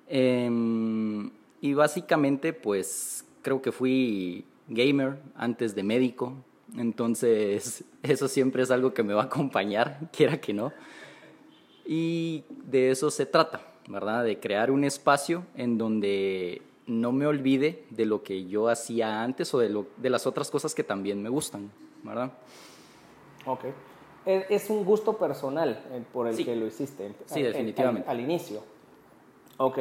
Em, 0.08 1.30
y 1.60 1.74
básicamente, 1.74 2.52
pues 2.52 3.24
creo 3.42 3.60
que 3.60 3.72
fui 3.72 4.44
gamer 4.68 5.18
antes 5.34 5.74
de 5.74 5.82
médico, 5.82 6.34
entonces 6.76 7.84
eso 8.02 8.28
siempre 8.28 8.62
es 8.62 8.70
algo 8.70 8.94
que 8.94 9.02
me 9.02 9.14
va 9.14 9.22
a 9.22 9.26
acompañar, 9.26 9.98
quiera 10.12 10.40
que 10.40 10.52
no. 10.52 10.72
Y 11.84 12.44
de 12.66 12.90
eso 12.90 13.10
se 13.10 13.24
trata, 13.24 13.62
¿verdad? 13.88 14.24
De 14.24 14.38
crear 14.38 14.70
un 14.70 14.84
espacio 14.84 15.44
en 15.56 15.78
donde 15.78 16.60
no 16.86 17.12
me 17.12 17.26
olvide 17.26 17.84
de 17.90 18.06
lo 18.06 18.22
que 18.22 18.46
yo 18.46 18.68
hacía 18.68 19.22
antes 19.22 19.52
o 19.54 19.58
de, 19.58 19.68
lo, 19.68 19.86
de 19.96 20.10
las 20.10 20.26
otras 20.26 20.50
cosas 20.50 20.74
que 20.74 20.84
también 20.84 21.22
me 21.22 21.28
gustan, 21.28 21.70
¿verdad? 22.02 22.32
Ok. 23.46 23.64
Es, 24.28 24.68
un 24.68 24.84
gusto 24.84 25.14
personal 25.14 25.82
eh, 25.90 26.04
por 26.12 26.28
el 26.28 26.36
que 26.36 26.54
lo 26.54 26.66
hiciste. 26.66 27.14
Sí, 27.24 27.42
definitivamente. 27.42 28.10
al 28.10 28.20
inicio. 28.20 28.60
Ok. 29.56 29.78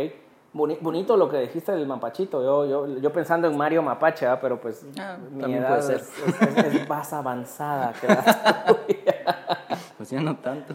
Bonito 0.54 1.18
lo 1.18 1.30
que 1.30 1.38
dijiste 1.40 1.74
del 1.74 1.86
mapachito. 1.86 2.42
Yo, 2.42 2.66
yo, 2.66 3.00
yo 3.00 3.12
pensando 3.12 3.50
en 3.50 3.58
Mario 3.58 3.84
Mapache, 3.84 4.26
pero 4.42 4.60
pues 4.62 4.86
ah, 5.00 5.18
mi 5.32 5.54
edad 5.54 5.92
Es, 5.92 6.10
más 6.88 7.12
avanzada 7.12 7.94
que 8.00 8.08
la 8.08 8.66
Pues 9.98 10.10
ya 10.10 10.22
no 10.22 10.38
tanto. 10.38 10.74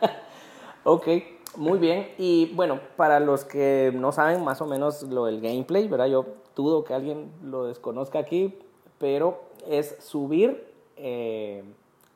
ok, 0.84 1.08
muy 1.56 1.78
bien. 1.78 2.10
Y 2.18 2.52
bueno, 2.54 2.80
para 2.96 3.18
los 3.18 3.46
que 3.46 3.92
no 3.94 4.12
saben 4.12 4.44
más 4.44 4.60
o 4.60 4.66
menos 4.66 5.02
lo 5.04 5.24
del 5.24 5.40
gameplay, 5.40 5.88
¿verdad? 5.88 6.06
Yo 6.06 6.26
dudo 6.54 6.84
que 6.84 6.92
alguien 6.92 7.32
lo 7.42 7.64
desconozca 7.64 8.18
aquí, 8.18 8.58
pero 8.98 9.40
es 9.66 9.96
subir 10.00 10.70
eh, 10.96 11.64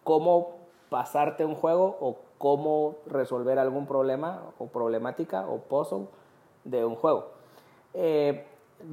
cómo 0.04 0.57
pasarte 0.88 1.44
un 1.44 1.54
juego 1.54 1.96
o 2.00 2.16
cómo 2.38 2.96
resolver 3.06 3.58
algún 3.58 3.86
problema 3.86 4.42
o 4.58 4.66
problemática 4.66 5.46
o 5.46 5.58
puzzle 5.58 6.06
de 6.64 6.84
un 6.84 6.94
juego. 6.94 7.30
Eh, 7.94 8.44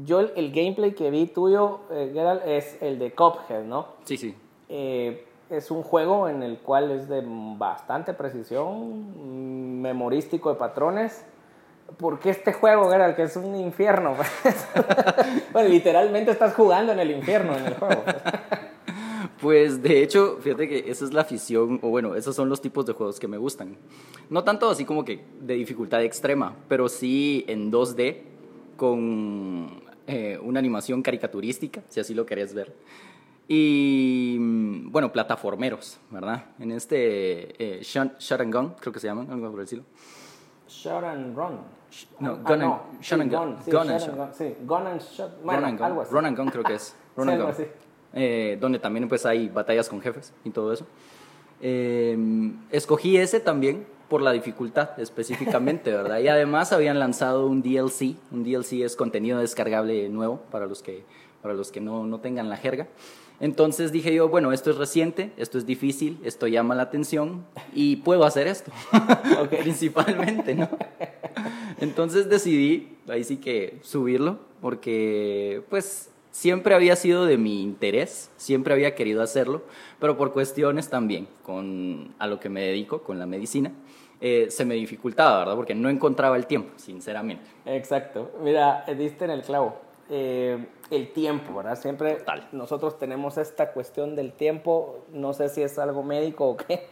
yo 0.03 0.19
el, 0.19 0.51
gameplay 0.51 0.93
que 0.93 1.11
vi 1.11 1.27
tuyo, 1.27 1.81
eh, 1.91 2.09
Geralt, 2.13 2.41
es 2.45 2.81
el 2.81 2.97
de 2.97 3.13
Cuphead, 3.13 3.63
¿no? 3.63 3.87
Sí, 4.03 4.17
sí. 4.17 4.35
Eh, 4.67 5.25
es 5.49 5.69
un 5.69 5.83
juego 5.83 6.27
en 6.27 6.41
el 6.41 6.57
cual 6.57 6.89
es 6.91 7.07
de 7.07 7.23
bastante 7.25 8.13
precisión, 8.13 9.81
memorístico 9.81 10.49
de 10.49 10.55
patrones. 10.55 11.23
¿Por 11.97 12.19
qué 12.19 12.31
este 12.31 12.51
juego, 12.51 12.89
Geralt, 12.89 13.15
que 13.15 13.23
es 13.23 13.35
un 13.35 13.55
infierno? 13.55 14.15
bueno, 15.53 15.69
literalmente 15.69 16.31
estás 16.31 16.55
jugando 16.55 16.93
en 16.93 16.99
el 16.99 17.11
infierno 17.11 17.55
en 17.55 17.65
el 17.67 17.75
juego. 17.75 18.03
Pues 19.45 19.83
de 19.83 20.01
hecho, 20.01 20.39
fíjate 20.41 20.67
que 20.67 20.89
esa 20.89 21.05
es 21.05 21.13
la 21.13 21.21
afición, 21.21 21.77
o 21.83 21.89
bueno, 21.89 22.15
esos 22.15 22.35
son 22.35 22.49
los 22.49 22.61
tipos 22.61 22.83
de 22.87 22.93
juegos 22.93 23.19
que 23.19 23.27
me 23.27 23.37
gustan. 23.37 23.77
No 24.27 24.43
tanto 24.43 24.67
así 24.67 24.85
como 24.85 25.05
que 25.05 25.23
de 25.39 25.53
dificultad 25.53 26.01
extrema, 26.01 26.55
pero 26.67 26.89
sí 26.89 27.45
en 27.47 27.71
2D, 27.71 28.21
con 28.75 29.83
eh, 30.07 30.39
una 30.41 30.57
animación 30.57 31.03
caricaturística, 31.03 31.83
si 31.89 31.99
así 31.99 32.15
lo 32.15 32.25
querés 32.25 32.55
ver. 32.55 32.73
Y 33.47 34.35
mm, 34.39 34.91
bueno, 34.91 35.11
plataformeros, 35.11 35.99
¿verdad? 36.09 36.45
En 36.57 36.71
este 36.71 37.77
eh, 37.77 37.83
Shut, 37.83 38.41
and 38.41 38.51
Gun, 38.51 38.69
creo 38.79 38.91
que 38.91 38.99
se 38.99 39.05
llaman, 39.05 39.29
algo 39.29 39.51
por 39.51 39.59
el 39.59 39.65
estilo. 39.65 39.83
Shut 40.67 41.03
and 41.03 41.37
Run. 41.37 41.59
No, 42.19 42.31
ah, 42.31 42.39
Gun 42.43 42.61
and, 42.63 42.99
Shut 42.99 43.21
and 43.21 43.31
Gun. 43.31 43.57
Gun 43.67 43.89
and. 43.91 44.33
Sí, 44.33 44.55
Gun 44.65 44.87
and 44.87 45.01
Shut. 45.01 45.43
Bueno, 45.43 45.67
algo 45.67 46.01
así. 46.01 46.11
Run 46.11 46.25
and 46.25 46.35
Gun 46.35 46.49
creo 46.49 46.63
que 46.63 46.73
es. 46.73 46.95
Run 47.15 47.29
and 47.29 47.43
Gun. 47.43 47.84
Eh, 48.17 48.57
donde 48.62 48.79
también 48.79 49.10
pues 49.10 49.25
hay 49.25 49.50
batallas 49.50 49.89
con 49.89 50.01
jefes 50.01 50.34
y 50.45 50.50
todo 50.50 50.72
eso. 50.72 50.88
Eh, 51.62 52.17
escogí 52.72 53.17
ese 53.17 53.41
también 53.41 53.86
por 54.07 54.22
la 54.22 54.31
dificultad 54.31 54.98
específicamente, 55.00 55.91
¿verdad? 55.95 56.19
Y 56.19 56.29
además 56.29 56.72
habían 56.72 56.98
lanzado 56.98 57.45
un 57.45 57.62
DLC, 57.62 58.15
un 58.31 58.45
DLC 58.45 58.84
es 58.84 58.95
contenido 58.95 59.39
descargable 59.39 60.07
nuevo 60.07 60.41
para 60.50 60.65
los 60.65 60.81
que, 60.81 61.03
para 61.41 61.53
los 61.53 61.74
que 61.74 61.81
no, 61.81 62.05
no 62.05 62.19
tengan 62.22 62.50
la 62.50 62.55
jerga. 62.55 62.88
Entonces 63.41 63.91
dije 63.91 64.13
yo, 64.13 64.29
bueno, 64.29 64.53
esto 64.53 64.72
es 64.72 64.77
reciente, 64.77 65.34
esto 65.36 65.57
es 65.57 65.65
difícil, 65.65 66.17
esto 66.24 66.48
llama 66.48 66.74
la 66.74 66.84
atención 66.84 67.45
y 67.74 67.98
puedo 67.98 68.24
hacer 68.24 68.48
esto, 68.48 68.72
principalmente, 69.50 70.55
¿no? 70.55 70.69
Entonces 71.81 72.29
decidí, 72.29 72.95
ahí 73.10 73.25
sí 73.25 73.38
que 73.38 73.79
subirlo, 73.81 74.39
porque 74.62 75.63
pues 75.69 76.12
siempre 76.35 76.75
había 76.75 76.97
sido 76.97 77.25
de 77.25 77.37
mi 77.37 77.63
interés, 77.63 78.29
siempre 78.35 78.73
había 78.73 78.93
querido 78.93 79.23
hacerlo, 79.23 79.61
pero 80.01 80.17
por 80.17 80.33
cuestiones 80.33 80.89
también 80.89 81.29
con 81.43 82.13
a 82.19 82.27
lo 82.27 82.41
que 82.41 82.49
me 82.49 82.61
dedico, 82.61 83.03
con 83.03 83.19
la 83.19 83.25
medicina, 83.25 83.71
eh, 84.19 84.47
se 84.49 84.65
me 84.65 84.75
dificultaba, 84.75 85.39
¿verdad? 85.39 85.55
Porque 85.55 85.73
no 85.73 85.87
encontraba 85.87 86.35
el 86.35 86.45
tiempo, 86.45 86.73
sinceramente. 86.75 87.45
Exacto. 87.65 88.31
Mira, 88.41 88.83
diste 88.97 89.23
en 89.23 89.31
el 89.31 89.43
clavo. 89.43 89.77
Eh, 90.09 90.67
el 90.91 91.13
tiempo, 91.13 91.55
¿verdad? 91.55 91.79
Siempre 91.79 92.17
nosotros 92.51 92.99
tenemos 92.99 93.37
esta 93.37 93.71
cuestión 93.71 94.17
del 94.17 94.33
tiempo, 94.33 95.05
no 95.13 95.31
sé 95.31 95.47
si 95.47 95.61
es 95.63 95.79
algo 95.79 96.03
médico 96.03 96.49
o 96.49 96.57
qué, 96.57 96.85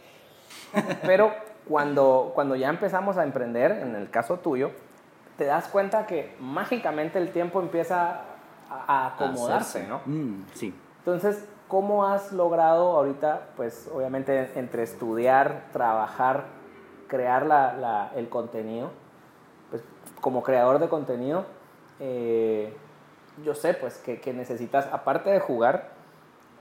pero 1.05 1.33
cuando, 1.67 2.31
cuando 2.33 2.55
ya 2.55 2.69
empezamos 2.69 3.17
a 3.17 3.23
emprender, 3.23 3.71
en 3.71 3.95
el 3.95 4.09
caso 4.09 4.39
tuyo, 4.39 4.71
te 5.37 5.43
das 5.43 5.67
cuenta 5.67 6.07
que 6.07 6.33
mágicamente 6.39 7.19
el 7.19 7.31
tiempo 7.31 7.59
empieza 7.59 8.32
a, 8.87 9.07
acomodarse, 9.07 9.87
¿no? 9.87 10.01
Mm, 10.05 10.45
sí. 10.53 10.73
Entonces, 10.99 11.45
¿cómo 11.67 12.05
has 12.05 12.31
logrado 12.31 12.91
ahorita, 12.97 13.49
pues 13.55 13.89
obviamente 13.93 14.51
entre 14.55 14.83
estudiar, 14.83 15.65
trabajar, 15.71 16.45
crear 17.07 17.45
la, 17.45 18.11
el 18.15 18.29
contenido, 18.29 18.91
pues 19.69 19.83
como 20.21 20.43
creador 20.43 20.79
de 20.79 20.89
contenido, 20.89 21.45
eh, 21.99 22.75
yo 23.43 23.55
sé 23.55 23.73
pues 23.73 23.97
que, 23.97 24.33
necesitas, 24.33 24.87
aparte 24.91 25.29
de 25.29 25.39
jugar, 25.39 25.91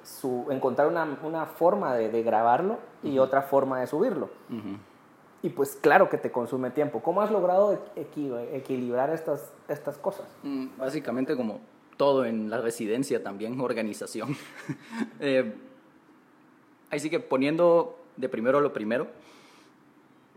su, 0.03 0.47
encontrar 0.51 0.89
una, 0.89 1.19
una 1.23 1.47
forma 1.47 1.95
de, 1.95 2.09
de, 2.09 2.23
grabarlo 2.23 2.79
y 3.03 3.19
otra 3.19 3.43
forma 3.43 3.81
de 3.81 3.87
subirlo. 3.87 4.31
Y 5.43 5.51
pues 5.51 5.75
claro 5.75 6.09
que 6.09 6.19
te 6.19 6.31
consume 6.31 6.71
tiempo. 6.71 7.01
¿Cómo 7.01 7.21
has 7.21 7.31
logrado 7.31 7.79
equilibrar 7.97 9.11
estas, 9.11 9.53
estas 9.69 9.99
cosas? 9.99 10.27
Mm, 10.45 10.69
básicamente 10.79 11.37
como 11.37 11.61
todo 11.97 12.25
en 12.25 12.51
la 12.51 12.61
residencia 12.61 13.23
también, 13.23 13.61
organización. 13.61 14.37
eh, 15.21 15.55
así 16.91 17.11
que 17.11 17.21
poniendo 17.21 17.99
de 18.17 18.29
primero 18.29 18.61
lo 18.61 18.73
primero, 18.73 19.09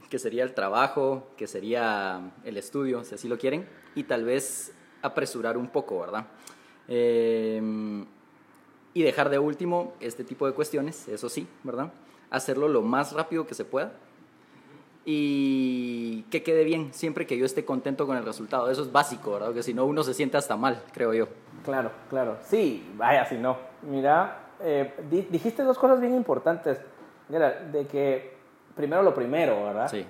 que 0.09 0.19
sería 0.19 0.43
el 0.43 0.53
trabajo, 0.53 1.27
que 1.35 1.47
sería 1.47 2.31
el 2.43 2.57
estudio, 2.57 3.03
si 3.03 3.15
así 3.15 3.27
lo 3.27 3.37
quieren, 3.37 3.67
y 3.95 4.03
tal 4.03 4.23
vez 4.23 4.73
apresurar 5.01 5.57
un 5.57 5.67
poco, 5.67 5.99
¿verdad? 5.99 6.27
Eh, 6.87 7.61
y 8.93 9.03
dejar 9.03 9.29
de 9.29 9.39
último 9.39 9.93
este 9.99 10.23
tipo 10.23 10.47
de 10.47 10.53
cuestiones, 10.53 11.07
eso 11.07 11.27
sí, 11.27 11.47
¿verdad? 11.63 11.91
Hacerlo 12.29 12.67
lo 12.67 12.81
más 12.81 13.11
rápido 13.11 13.45
que 13.45 13.53
se 13.53 13.65
pueda 13.65 13.93
y 15.07 16.23
que 16.31 16.41
quede 16.41 16.63
bien, 16.63 16.91
siempre 16.91 17.27
que 17.27 17.37
yo 17.37 17.45
esté 17.45 17.63
contento 17.63 18.07
con 18.07 18.17
el 18.17 18.25
resultado. 18.25 18.71
Eso 18.71 18.81
es 18.81 18.91
básico, 18.91 19.33
¿verdad? 19.33 19.47
Porque 19.47 19.61
si 19.61 19.73
no, 19.73 19.85
uno 19.85 20.03
se 20.03 20.15
siente 20.15 20.37
hasta 20.37 20.57
mal, 20.57 20.81
creo 20.93 21.13
yo. 21.13 21.27
Claro, 21.63 21.91
claro. 22.09 22.37
Sí, 22.43 22.91
vaya, 22.97 23.23
si 23.25 23.37
no. 23.37 23.57
Mira, 23.83 24.39
eh, 24.59 24.93
dijiste 25.31 25.63
dos 25.63 25.77
cosas 25.77 26.01
bien 26.01 26.15
importantes. 26.15 26.79
Mira, 27.29 27.51
de 27.51 27.85
que 27.85 28.35
primero 28.75 29.03
lo 29.03 29.13
primero, 29.13 29.63
¿verdad? 29.63 29.89
Sí. 29.89 30.07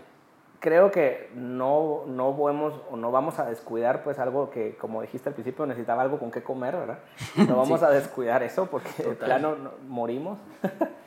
Creo 0.62 0.90
que 0.90 1.30
no, 1.36 2.06
no 2.08 2.36
podemos 2.36 2.74
o 2.90 2.96
no 2.96 3.12
vamos 3.12 3.38
a 3.38 3.46
descuidar 3.46 4.02
pues 4.02 4.18
algo 4.18 4.50
que, 4.50 4.78
como 4.78 5.02
dijiste 5.02 5.28
al 5.28 5.36
principio, 5.36 5.66
necesitaba 5.66 6.02
algo 6.04 6.18
con 6.18 6.32
qué 6.32 6.42
comer, 6.42 6.76
¿verdad? 6.76 7.00
No 7.48 7.58
vamos 7.58 7.84
a 7.84 7.92
descuidar 7.92 8.44
eso 8.44 8.68
porque 8.68 9.04
de 9.04 9.16
plano 9.16 9.56
morimos. 9.88 10.40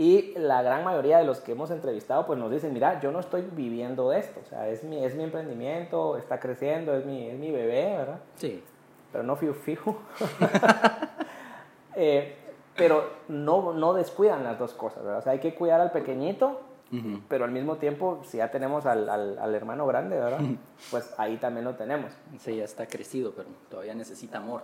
Y 0.00 0.32
la 0.38 0.62
gran 0.62 0.82
mayoría 0.82 1.18
de 1.18 1.24
los 1.24 1.40
que 1.40 1.52
hemos 1.52 1.70
entrevistado 1.70 2.24
pues 2.24 2.38
nos 2.38 2.50
dicen, 2.50 2.72
mira, 2.72 2.98
yo 3.00 3.12
no 3.12 3.20
estoy 3.20 3.42
viviendo 3.42 4.14
esto, 4.14 4.40
o 4.42 4.48
sea, 4.48 4.66
es 4.66 4.82
mi, 4.82 5.04
es 5.04 5.14
mi 5.14 5.24
emprendimiento, 5.24 6.16
está 6.16 6.40
creciendo, 6.40 6.96
es 6.96 7.04
mi, 7.04 7.28
es 7.28 7.38
mi 7.38 7.50
bebé, 7.50 7.98
¿verdad? 7.98 8.20
Sí. 8.36 8.64
Pero 9.12 9.24
no 9.24 9.36
fijo. 9.36 9.52
fijo. 9.52 9.96
Eh, 11.96 12.36
pero 12.76 13.04
no, 13.26 13.74
no 13.74 13.92
descuidan 13.92 14.44
las 14.44 14.58
dos 14.58 14.74
cosas, 14.74 15.02
¿verdad? 15.02 15.18
O 15.18 15.22
sea, 15.22 15.32
hay 15.32 15.40
que 15.40 15.56
cuidar 15.56 15.80
al 15.80 15.90
pequeñito, 15.90 16.60
pero 17.28 17.44
al 17.44 17.50
mismo 17.50 17.76
tiempo, 17.76 18.20
si 18.24 18.38
ya 18.38 18.52
tenemos 18.52 18.86
al, 18.86 19.08
al, 19.08 19.38
al 19.38 19.54
hermano 19.54 19.86
grande, 19.86 20.16
¿verdad? 20.16 20.38
Pues 20.90 21.12
ahí 21.18 21.36
también 21.36 21.64
lo 21.64 21.74
tenemos. 21.74 22.12
Sí, 22.38 22.56
ya 22.56 22.64
está 22.64 22.86
crecido, 22.86 23.32
pero 23.36 23.48
todavía 23.68 23.94
necesita 23.94 24.38
amor. 24.38 24.62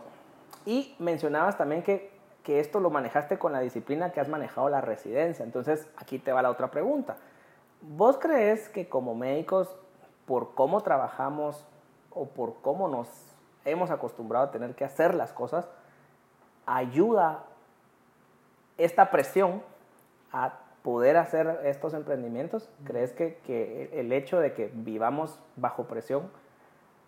Y 0.64 0.94
mencionabas 1.01 1.59
también 1.59 1.83
que 1.83 2.16
que 2.47 2.61
esto 2.61 2.79
lo 2.79 2.91
manejaste 2.91 3.41
con 3.41 3.51
la 3.53 3.59
disciplina 3.59 4.13
que 4.13 4.21
has 4.21 4.29
manejado 4.29 4.69
la 4.69 4.81
residencia. 4.81 5.45
Entonces, 5.45 5.89
aquí 5.97 6.21
te 6.21 6.31
va 6.31 6.43
la 6.43 6.51
otra 6.51 6.71
pregunta. 6.71 7.17
¿Vos 7.81 8.19
crees 8.19 8.69
que 8.69 8.89
como 8.89 9.17
médicos, 9.17 9.69
por 10.27 10.55
cómo 10.55 10.81
trabajamos 10.83 11.67
o 12.11 12.29
por 12.29 12.61
cómo 12.63 12.87
nos 12.87 13.09
hemos 13.65 13.91
acostumbrado 13.91 14.47
a 14.47 14.51
tener 14.53 14.77
que 14.77 14.85
hacer 14.85 15.17
las 15.17 15.33
cosas, 15.33 15.69
ayuda 16.67 17.47
esta 18.79 19.11
presión 19.11 19.61
a 20.31 20.61
poder 20.85 21.17
hacer 21.17 21.63
estos 21.65 21.95
emprendimientos? 21.95 22.71
¿Crees 22.85 23.11
que, 23.11 23.41
que 23.45 23.91
el 23.93 24.13
hecho 24.13 24.39
de 24.39 24.55
que 24.55 24.71
vivamos 24.73 25.41
bajo 25.57 25.89
presión 25.89 26.31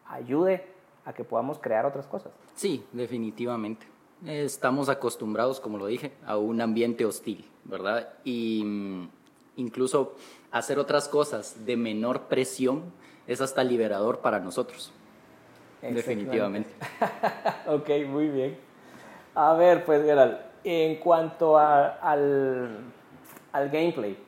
ayude 0.09 0.67
a 1.05 1.13
que 1.13 1.23
podamos 1.23 1.61
crear 1.61 1.87
otras 1.87 2.09
cosas? 2.09 2.33
Sí, 2.57 2.85
definitivamente. 2.93 3.87
Estamos 4.27 4.89
acostumbrados, 4.89 5.61
como 5.61 5.79
lo 5.79 5.87
dije, 5.87 6.13
a 6.27 6.37
un 6.37 6.61
ambiente 6.61 7.05
hostil, 7.05 7.45
¿verdad? 7.65 8.09
Y 8.25 8.63
mm, 8.65 9.09
incluso 9.57 10.15
hacer 10.51 10.79
otras 10.79 11.09
cosas 11.09 11.65
de 11.65 11.77
menor 11.77 12.23
presión 12.23 12.83
es 13.27 13.41
hasta 13.41 13.63
liberador 13.63 14.19
para 14.19 14.41
nosotros. 14.41 14.93
Definitivamente. 15.83 16.71
ok, 17.69 17.89
muy 18.09 18.29
bien. 18.29 18.59
A 19.35 19.53
ver, 19.55 19.85
pues 19.85 20.03
Gerald, 20.05 20.39
en 20.65 20.97
cuanto 20.97 21.57
al, 21.57 22.79
al 23.53 23.71
gameplay 23.71 24.19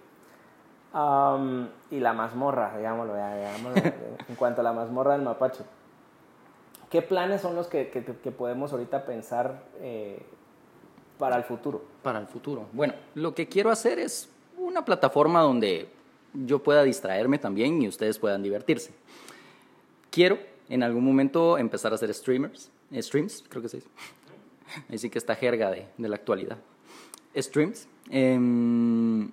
y 1.90 2.00
la 2.00 2.12
mazmorra, 2.12 2.76
digámoslo, 2.76 3.14
digámoslo 3.14 3.83
en 4.29 4.35
cuanto 4.37 4.61
a 4.61 4.64
la 4.64 4.72
mazmorra 4.72 5.12
del 5.12 5.22
mapache, 5.22 5.64
¿Qué 6.90 7.03
planes 7.03 7.40
son 7.40 7.55
los 7.55 7.68
que, 7.68 7.85
podemos 8.37 8.72
ahorita 8.72 9.07
pensar 9.07 9.64
eh, 9.81 10.18
para 11.18 11.37
el 11.37 11.44
futuro? 11.44 11.85
Para 12.03 12.18
el 12.18 12.26
futuro. 12.26 12.66
Bueno, 12.72 12.94
lo 13.14 13.33
que 13.33 13.46
quiero 13.46 13.70
hacer 13.70 14.00
es 14.00 14.29
una 14.59 14.85
plataforma 14.85 15.40
donde 15.40 15.88
yo 16.35 16.59
pueda 16.59 16.83
distraerme 16.83 17.38
también 17.38 17.81
y 17.81 17.87
ustedes 17.87 18.18
puedan 18.18 18.42
divertirse. 18.42 18.92
Quiero 20.11 20.38
en 20.68 20.83
algún 20.83 21.05
momento 21.05 21.59
empezar 21.59 21.92
a 21.92 21.94
hacer 21.94 22.12
streamers, 22.12 22.72
eh, 22.90 23.00
streams, 23.00 23.44
creo 23.48 23.62
que 23.62 23.68
se 23.68 23.76
dice. 23.79 23.88
Así 24.92 25.11
que 25.11 25.18
esta 25.18 25.37
jerga 25.37 25.70
de, 25.70 25.87
la 25.96 26.16
actualidad. 26.16 26.59
Streams. 27.37 27.88
Em, 28.11 29.31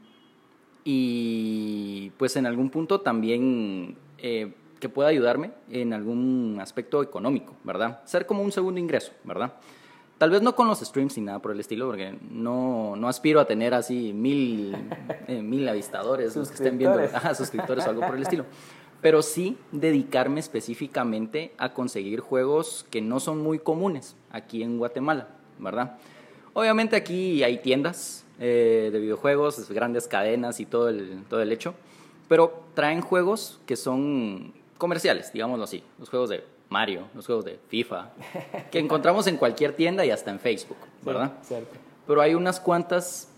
y 0.84 2.12
pues 2.18 2.36
en 2.36 2.46
algún 2.46 2.70
punto 2.70 3.02
también 3.02 3.98
eh, 4.20 4.54
que 4.80 4.90
pueda 4.90 5.10
ayudarme 5.10 5.52
en 5.70 5.94
algún 5.94 6.58
aspecto 6.62 7.02
económico, 7.02 7.56
¿verdad? 7.64 8.02
Ser 8.06 8.26
como 8.26 8.44
un 8.44 8.52
segundo 8.52 8.80
ingreso, 8.80 9.12
¿verdad? 9.24 9.54
Tal 10.18 10.32
vez 10.32 10.42
no 10.42 10.56
con 10.56 10.68
los 10.68 10.80
streams 10.80 11.16
ni 11.18 11.24
nada 11.24 11.40
por 11.40 11.52
el 11.52 11.60
estilo, 11.60 11.86
porque 11.86 12.18
no, 12.32 12.96
no 12.96 13.08
aspiro 13.08 13.40
a 13.40 13.46
tener 13.46 13.76
así 13.76 14.14
mil, 14.14 14.76
eh, 15.28 15.42
mil 15.44 15.68
avistadores, 15.70 16.36
los 16.36 16.50
que 16.50 16.56
estén 16.56 16.78
viendo, 16.78 17.00
ah, 17.14 17.36
suscriptores 17.36 17.86
o 17.86 17.90
algo 17.92 18.02
por 18.02 18.16
el 18.16 18.24
estilo. 18.24 18.46
Pero 19.00 19.22
sí 19.22 19.58
dedicarme 19.72 20.40
específicamente 20.40 21.54
a 21.60 21.74
conseguir 21.74 22.20
juegos 22.20 22.88
que 22.90 23.00
no 23.00 23.20
son 23.20 23.44
muy 23.44 23.60
comunes 23.60 24.16
aquí 24.32 24.64
en 24.64 24.80
Guatemala, 24.80 25.28
¿verdad? 25.60 25.98
Obviamente 26.54 26.96
aquí 26.96 27.44
hay 27.44 27.60
tiendas 27.60 28.26
eh, 28.40 28.90
de 28.92 29.00
videojuegos, 29.00 29.70
grandes 29.70 30.08
cadenas 30.08 30.60
y 30.60 30.66
todo 30.66 30.90
el, 30.90 31.24
todo 31.30 31.44
el 31.44 31.52
hecho, 31.52 31.76
pero 32.28 32.64
traen 32.74 33.02
juegos 33.02 33.60
que 33.68 33.76
son 33.76 34.54
comerciales, 34.78 35.32
digámoslo 35.34 35.64
así, 35.64 35.84
los 36.00 36.10
juegos 36.10 36.30
de 36.30 36.44
Mario, 36.70 37.08
los 37.14 37.26
juegos 37.26 37.46
de 37.46 37.60
FIFA, 37.68 38.12
que 38.72 38.80
encontramos 38.80 39.28
en 39.28 39.38
cualquier 39.38 39.76
tienda 39.76 40.06
y 40.06 40.12
hasta 40.12 40.32
en 40.32 40.40
Facebook, 40.40 40.78
¿verdad? 41.04 41.34
cierto. 41.42 41.76
Pero 42.06 42.22
hay 42.22 42.36
unas 42.36 42.60
cuantas 42.60 43.30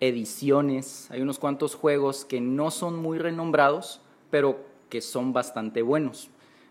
ediciones, 0.00 1.10
hay 1.10 1.22
unos 1.22 1.38
cuantos 1.38 1.74
juegos 1.74 2.24
que 2.24 2.40
no 2.40 2.70
son 2.70 2.96
muy 2.96 3.18
renombrados, 3.18 4.00
pero 4.30 4.58
que 4.90 5.00
son 5.00 5.32
bastante 5.32 5.82
buenos. 5.82 6.28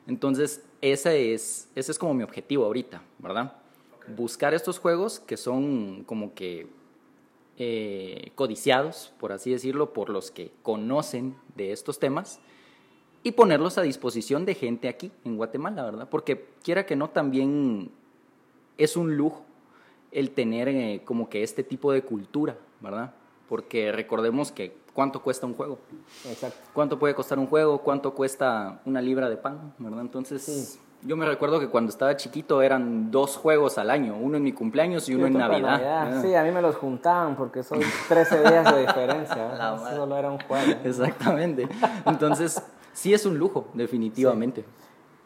Entonces, 0.08 0.64
ese 0.82 1.34
es, 1.34 1.70
ese 1.76 1.92
es 1.92 1.98
como 1.98 2.14
mi 2.14 2.24
objetivo 2.24 2.66
ahorita, 2.66 3.02
¿verdad? 3.20 3.54
Buscar 4.16 4.54
estos 4.54 4.78
juegos 4.78 5.20
que 5.20 5.38
son 5.38 6.04
como 6.04 6.34
que 6.36 6.68
eh, 7.58 8.32
codiciados, 8.36 9.14
por 9.20 9.32
así 9.32 9.52
decirlo, 9.52 9.94
por 9.94 10.10
los 10.10 10.30
que 10.30 10.52
conocen 10.62 11.36
de 11.56 11.72
estos 11.72 12.00
temas 12.00 12.40
y 13.26 13.32
ponerlos 13.32 13.80
a 13.80 13.82
disposición 13.82 14.46
de 14.46 14.54
gente 14.54 14.88
aquí 14.88 15.12
en 15.24 15.36
Guatemala, 15.36 15.84
¿verdad? 15.84 16.08
Porque 16.12 16.46
quiera 16.64 16.86
que 16.86 16.96
no, 16.96 17.10
también 17.10 17.90
es 18.78 18.96
un 18.96 19.18
lujo 19.18 19.44
el 20.12 20.30
tener 20.30 20.68
eh, 20.68 21.02
como 21.04 21.28
que 21.28 21.42
este 21.42 21.64
tipo 21.64 21.92
de 21.92 22.04
cultura, 22.04 22.56
¿verdad? 22.82 23.16
Porque 23.50 23.92
recordemos 23.92 24.52
que 24.52 24.78
cuánto 24.94 25.24
cuesta 25.24 25.48
un 25.48 25.56
juego. 25.56 25.80
Exacto. 26.30 26.70
Cuánto 26.72 27.00
puede 27.00 27.16
costar 27.16 27.40
un 27.40 27.48
juego, 27.48 27.80
cuánto 27.80 28.14
cuesta 28.14 28.80
una 28.86 29.02
libra 29.02 29.28
de 29.28 29.38
pan, 29.38 29.74
¿verdad? 29.80 30.02
Entonces, 30.02 30.80
yo 31.06 31.15
me 31.15 31.26
recuerdo 31.26 31.60
que 31.60 31.70
cuando 31.70 31.91
estaba 31.91 32.18
chiquito 32.18 32.62
eran 32.62 33.12
dos 33.12 33.38
juegos 33.38 33.78
al 33.78 33.91
año, 33.91 34.15
uno 34.18 34.38
en 34.38 34.44
mi 34.44 34.54
cumpleaños 34.54 35.08
y 35.08 35.15
uno 35.15 35.28
en 35.28 35.34
Navidad. 35.34 36.22
Sí, 36.22 36.34
a 36.34 36.44
mí 36.44 36.52
me 36.52 36.62
los 36.62 36.76
juntaban 36.76 37.36
porque 37.36 37.62
son 37.62 37.80
13 38.08 38.39
días 38.39 38.74
de 38.74 38.82
diferencia. 38.82 39.78
Solo 39.96 40.18
era 40.18 40.32
un 40.32 40.39
juego. 40.39 40.80
Exactamente. 40.84 41.68
Entonces, 42.06 42.62
sí 42.91 43.13
es 43.13 43.26
un 43.26 43.38
lujo, 43.38 43.68
definitivamente. 43.74 44.65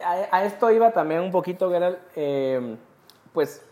A, 0.04 0.44
esto 0.44 0.70
iba 0.70 0.90
también 0.92 1.22
un 1.22 1.30
poquito, 1.30 1.70
Gerald, 1.70 1.98
eh, 2.14 2.76
pues 3.32 3.62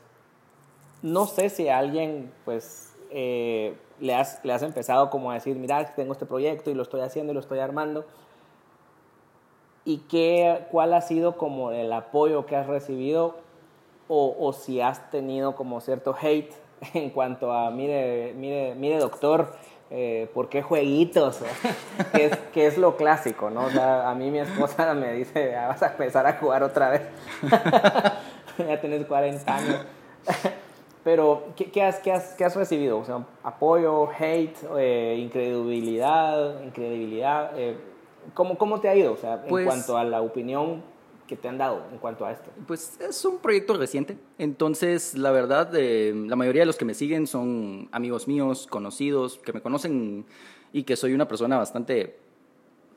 no 1.03 1.27
sé 1.27 1.51
si 1.51 1.69
a 1.69 1.79
alguien, 1.79 2.33
pues, 2.45 2.95
eh, 3.11 3.77
le, 4.01 4.15
has, 4.15 4.41
le 4.45 4.53
has 4.53 4.63
empezado 4.63 5.11
como 5.11 5.31
a 5.31 5.35
decir, 5.35 5.57
mira, 5.57 5.95
tengo 5.95 6.13
este 6.13 6.27
proyecto 6.27 6.71
y 6.71 6.75
lo 6.75 6.83
estoy 6.83 7.03
haciendo 7.03 7.33
y 7.33 7.35
lo 7.35 7.41
estoy 7.41 7.59
armando. 7.59 8.07
¿Y 9.89 10.01
qué, 10.01 10.67
cuál 10.71 10.93
ha 10.93 11.01
sido 11.01 11.39
como 11.39 11.71
el 11.71 11.91
apoyo 11.95 12.45
que 12.45 12.55
has 12.57 12.67
recibido 12.67 13.37
o, 14.07 14.37
o 14.39 14.53
si 14.53 14.83
has 14.83 15.11
tenido 15.11 15.57
como 15.57 15.81
cierto 15.81 16.15
hate 16.21 16.53
en 16.93 17.09
cuanto 17.09 17.55
a, 17.55 17.71
mire, 17.71 18.35
mire, 18.37 18.75
mire 18.75 18.99
doctor, 18.99 19.55
eh, 19.89 20.31
¿por 20.35 20.51
qué 20.51 20.61
jueguitos? 20.61 21.41
que, 22.13 22.27
es, 22.27 22.37
que 22.53 22.67
es 22.67 22.77
lo 22.77 22.99
clásico, 22.99 23.49
¿no? 23.49 23.65
O 23.65 23.71
sea, 23.71 24.11
a 24.11 24.15
mí 24.15 24.31
mi 24.31 24.41
esposa 24.41 24.93
me 24.95 25.15
dice, 25.15 25.57
ah, 25.57 25.69
vas 25.69 25.83
a 25.83 25.87
empezar 25.87 26.27
a 26.27 26.35
jugar 26.35 26.63
otra 26.63 26.91
vez. 26.91 27.03
ya 28.59 28.79
tienes 28.83 29.07
40 29.07 29.57
años. 29.57 29.87
Pero, 31.03 31.45
¿qué, 31.57 31.71
qué, 31.71 31.83
has, 31.83 31.99
qué, 32.01 32.13
has, 32.13 32.35
¿qué, 32.35 32.45
has, 32.45 32.55
recibido? 32.57 32.99
O 32.99 33.07
sea, 33.07 33.25
apoyo, 33.43 34.11
hate, 34.11 34.55
eh, 34.77 35.17
incredibilidad, 35.19 36.63
incredibilidad. 36.63 37.59
Eh, 37.59 37.79
¿cómo, 38.35 38.59
¿Cómo 38.59 38.81
te 38.81 38.89
ha 38.89 38.97
ido? 38.97 39.13
O 39.13 39.17
sea, 39.17 39.35
en 39.43 39.49
pues 39.49 39.67
cuanto 39.67 39.97
a 39.97 40.05
la 40.05 40.23
opinión 40.23 40.83
que 41.29 41.37
te 41.37 41.47
han 41.47 41.59
dado 41.59 41.85
en 41.93 41.99
cuanto 41.99 42.25
a 42.27 42.33
esto? 42.33 42.51
Pues 42.67 42.99
es 43.01 43.25
un 43.25 43.39
proyecto 43.39 43.77
reciente, 43.77 44.17
entonces 44.39 45.15
la 45.15 45.31
verdad, 45.31 45.71
eh, 45.77 46.13
la 46.27 46.35
mayoría 46.35 46.63
de 46.63 46.67
los 46.67 46.77
que 46.77 46.85
me 46.85 46.95
siguen 46.95 47.29
son 47.29 47.89
amigos 47.93 48.27
míos, 48.27 48.67
conocidos, 48.67 49.39
que 49.39 49.53
me 49.53 49.61
conocen 49.61 50.25
y 50.73 50.83
que 50.83 50.97
soy 50.97 51.13
una 51.13 51.29
persona 51.29 51.59
bastante 51.59 52.17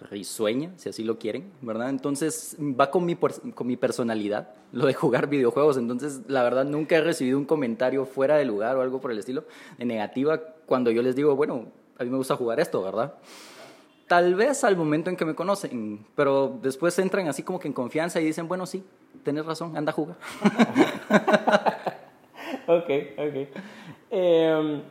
risueña, 0.09 0.71
si 0.77 0.89
así 0.89 1.03
lo 1.03 1.19
quieren, 1.19 1.51
¿verdad? 1.61 1.89
Entonces 1.89 2.57
va 2.59 2.89
con 2.89 3.05
mi, 3.05 3.15
con 3.15 3.67
mi 3.67 3.77
personalidad, 3.77 4.49
lo 4.71 4.87
de 4.87 4.93
jugar 4.93 5.27
videojuegos, 5.27 5.77
entonces 5.77 6.21
la 6.27 6.41
verdad 6.41 6.65
nunca 6.65 6.95
he 6.95 7.01
recibido 7.01 7.37
un 7.37 7.45
comentario 7.45 8.05
fuera 8.05 8.37
de 8.37 8.45
lugar 8.45 8.77
o 8.77 8.81
algo 8.81 8.99
por 8.99 9.11
el 9.11 9.19
estilo 9.19 9.43
de 9.77 9.85
negativa 9.85 10.41
cuando 10.65 10.89
yo 10.89 11.03
les 11.03 11.15
digo, 11.15 11.35
bueno, 11.35 11.67
a 11.97 12.03
mí 12.03 12.09
me 12.09 12.17
gusta 12.17 12.35
jugar 12.35 12.59
esto, 12.59 12.81
¿verdad? 12.81 13.13
Tal 14.11 14.35
vez 14.35 14.65
al 14.65 14.75
momento 14.75 15.09
en 15.09 15.15
que 15.15 15.23
me 15.23 15.35
conocen, 15.35 16.05
pero 16.15 16.59
después 16.61 16.99
entran 16.99 17.29
así 17.29 17.43
como 17.43 17.61
que 17.61 17.69
en 17.69 17.73
confianza 17.73 18.19
y 18.19 18.25
dicen, 18.25 18.49
bueno, 18.49 18.65
sí, 18.65 18.85
tenés 19.23 19.45
razón, 19.45 19.77
anda 19.77 19.91
a 19.91 19.93
jugar. 19.93 20.17
ok, 22.67 22.89
ok. 23.17 23.47
Em, 24.09 24.81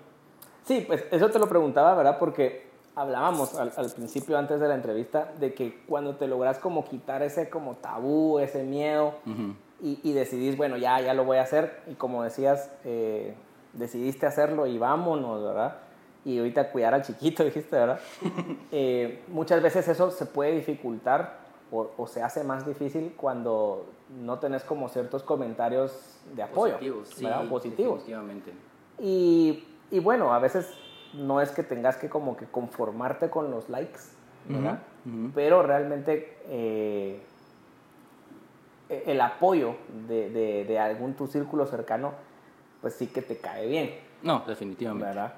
sí, 0.64 0.84
pues 0.86 1.04
eso 1.10 1.28
te 1.28 1.38
lo 1.38 1.50
preguntaba, 1.50 1.94
¿verdad? 1.96 2.18
Porque 2.18 2.70
hablábamos 2.94 3.56
al, 3.56 3.92
principio, 3.94 4.38
antes 4.38 4.58
de 4.58 4.68
la 4.68 4.74
entrevista, 4.74 5.30
de 5.38 5.52
que 5.52 5.82
cuando 5.86 6.16
te 6.16 6.26
logras 6.26 6.58
como 6.58 6.88
quitar 6.88 7.22
ese 7.22 7.50
como 7.50 7.74
tabú, 7.74 8.38
ese 8.38 8.62
miedo, 8.62 9.16
y, 9.82 10.00
y, 10.02 10.14
decidís, 10.14 10.56
bueno, 10.56 10.78
ya, 10.78 10.98
ya 11.02 11.12
lo 11.12 11.26
voy 11.26 11.36
a 11.36 11.42
hacer, 11.42 11.82
y 11.88 11.94
como 11.94 12.22
decías, 12.22 12.72
eh, 12.86 13.34
decidiste 13.74 14.24
hacerlo 14.24 14.66
y 14.66 14.78
vámonos, 14.78 15.44
¿verdad? 15.44 15.89
Y 16.24 16.38
ahorita 16.38 16.70
cuidar 16.70 16.94
al 16.94 17.02
chiquito, 17.02 17.44
dijiste, 17.44 17.76
¿verdad? 17.76 18.00
Eh, 18.70 19.22
muchas 19.28 19.62
veces 19.62 19.88
eso 19.88 20.10
se 20.10 20.26
puede 20.26 20.52
dificultar 20.52 21.40
o, 21.72 21.90
o, 21.96 22.06
se 22.06 22.22
hace 22.22 22.42
más 22.42 22.66
difícil 22.66 23.14
cuando 23.16 23.86
no 24.08 24.38
tenés 24.38 24.64
como 24.64 24.88
ciertos 24.88 25.22
comentarios 25.22 26.18
de 26.34 26.42
apoyo. 26.42 26.74
Positivos, 26.74 27.08
sí, 27.08 27.26
Positivos. 27.48 27.98
Definitivamente. 28.00 28.52
Y, 28.98 29.64
y, 29.90 30.00
bueno, 30.00 30.34
a 30.34 30.40
veces 30.40 30.74
no 31.14 31.40
es 31.40 31.50
que 31.52 31.62
tengas 31.62 31.96
que 31.96 32.08
como 32.08 32.36
que 32.36 32.46
conformarte 32.46 33.30
con 33.30 33.50
los 33.50 33.68
likes, 33.68 34.00
¿verdad? 34.48 34.80
Pero 35.34 35.62
realmente 35.62 36.38
eh, 36.46 37.22
e, 38.88 39.04
el 39.06 39.20
apoyo 39.20 39.76
de, 40.08 40.30
de, 40.30 40.64
de, 40.64 40.78
algún 40.78 41.14
tu 41.14 41.26
círculo 41.26 41.66
cercano, 41.66 42.12
pues 42.80 42.94
sí 42.94 43.06
que 43.06 43.22
te 43.22 43.38
cae 43.38 43.66
bien. 43.68 43.94
No, 44.22 44.42
definitivamente. 44.46 45.06
¿Verdad? 45.06 45.34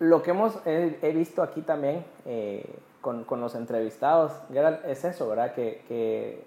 Lo 0.00 0.22
que 0.22 0.30
hemos 0.32 0.58
he, 0.66 1.12
visto 1.14 1.42
aquí 1.42 1.60
también 1.60 2.04
eh, 2.24 2.64
con, 3.00 3.22
con, 3.24 3.40
los 3.40 3.54
entrevistados, 3.54 4.32
Gerald, 4.52 4.84
es 4.86 5.04
eso, 5.04 5.28
¿verdad? 5.28 5.54
Que, 5.54 5.84
que 5.86 6.44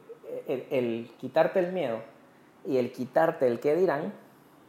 el, 0.48 0.66
el, 0.72 1.12
quitarte 1.18 1.60
el 1.60 1.72
miedo 1.72 2.00
y 2.66 2.78
el 2.78 2.92
quitarte 2.92 3.48
el 3.48 3.60
qué 3.60 3.76
dirán, 3.76 4.14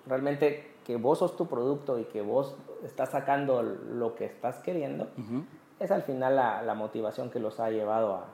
realmente 0.07 0.70
que 0.85 0.97
vos 0.97 1.18
sos 1.18 1.37
tu 1.37 1.47
producto 1.47 1.99
y 1.99 2.05
que 2.05 2.20
vos 2.20 2.57
estás 2.85 3.11
sacando 3.11 3.62
lo 3.62 4.14
que 4.14 4.27
estás 4.27 4.59
queriendo, 4.59 5.09
es 5.81 5.90
al 5.90 6.03
final 6.03 6.37
la, 6.37 6.62
la, 6.62 6.75
motivación 6.75 7.31
que 7.31 7.40
los 7.40 7.61
ha 7.61 7.70
llevado 7.70 8.14
a, 8.14 8.27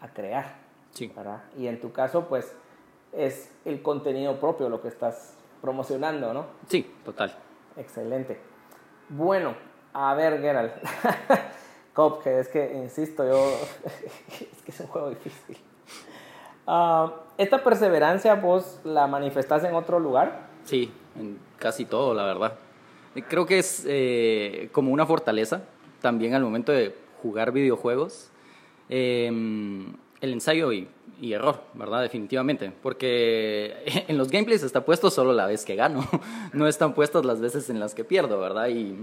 a 0.00 0.08
crear. 0.12 0.56
Sí. 0.92 1.12
¿verdad? 1.14 1.42
Y 1.56 1.66
en 1.68 1.80
tu 1.80 1.92
caso, 1.92 2.26
pues 2.26 2.52
es 3.12 3.52
el 3.64 3.82
contenido 3.82 4.40
propio 4.40 4.68
lo 4.68 4.80
que 4.80 4.88
estás 4.88 5.36
promocionando, 5.60 6.32
¿no? 6.32 6.46
Sí, 6.68 6.90
total. 7.04 7.34
Excelente. 7.76 8.40
Bueno, 9.08 9.54
a 9.92 10.14
ver, 10.14 10.40
Geralt. 10.40 10.72
Cuphead, 11.94 12.40
es 12.40 12.48
que, 12.48 12.72
insisto, 12.74 13.24
yo. 13.26 13.46
es 14.40 14.62
que 14.62 14.70
es 14.70 14.80
un 14.80 14.86
juego 14.86 15.10
difícil. 15.10 15.56
Ah, 16.66 17.12
¿Esta 17.36 17.64
perseverancia 17.64 18.34
vos 18.34 18.80
la 18.84 19.06
manifestás 19.06 19.64
en 19.64 19.74
otro 19.74 19.98
lugar? 19.98 20.48
Sí, 20.64 20.92
en 21.18 21.38
casi 21.58 21.84
todo, 21.84 22.14
la 22.14 22.24
verdad. 22.24 22.54
Creo 23.28 23.44
que 23.44 23.58
es 23.58 23.84
eh, 23.88 24.68
como 24.72 24.92
una 24.92 25.04
fortaleza 25.04 25.62
también 26.00 26.34
al 26.34 26.42
momento 26.42 26.70
de 26.70 26.94
jugar 27.22 27.50
videojuegos. 27.50 28.30
Em, 28.88 29.94
el 30.20 30.32
ensayo 30.32 30.72
y, 30.72 30.88
y, 31.20 31.32
error, 31.32 31.60
¿verdad? 31.74 32.02
Definitivamente. 32.02 32.72
Porque 32.82 33.76
en 34.08 34.16
los 34.16 34.30
gameplays 34.30 34.62
está 34.62 34.84
puesto 34.84 35.10
solo 35.10 35.32
la 35.32 35.46
vez 35.46 35.64
que 35.64 35.74
gano. 35.74 36.06
No 36.52 36.68
están 36.68 36.94
puestas 36.94 37.24
las 37.24 37.40
veces 37.40 37.68
en 37.70 37.80
las 37.80 37.94
que 37.94 38.04
pierdo, 38.04 38.38
¿verdad? 38.38 38.68
Y 38.68 38.96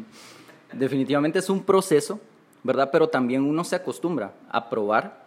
definitivamente 0.74 1.40
es 1.40 1.50
un 1.50 1.64
proceso, 1.64 2.20
¿verdad? 2.64 2.90
Pero 2.92 3.10
también 3.10 3.44
uno 3.44 3.64
se 3.64 3.76
acostumbra 3.76 4.34
a 4.50 4.70
probar 4.70 5.26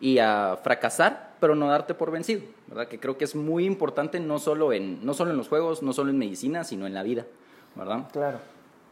y 0.00 0.18
a 0.18 0.58
fracasar, 0.62 1.34
pero 1.40 1.54
no 1.54 1.68
darte 1.68 1.94
por 1.94 2.10
vencido, 2.10 2.42
¿verdad? 2.66 2.88
Que 2.88 2.98
creo 2.98 3.16
que 3.16 3.24
es 3.24 3.34
muy 3.34 3.64
importante 3.64 4.20
no 4.20 4.38
solo 4.38 4.72
en, 4.72 5.04
no 5.04 5.14
solo 5.14 5.30
en 5.30 5.36
los 5.36 5.48
juegos, 5.48 5.82
no 5.82 5.92
solo 5.92 6.10
en 6.10 6.18
medicina, 6.18 6.64
sino 6.64 6.86
en 6.86 6.94
la 6.94 7.02
vida, 7.02 7.26
¿verdad? 7.74 8.08
Claro. 8.12 8.38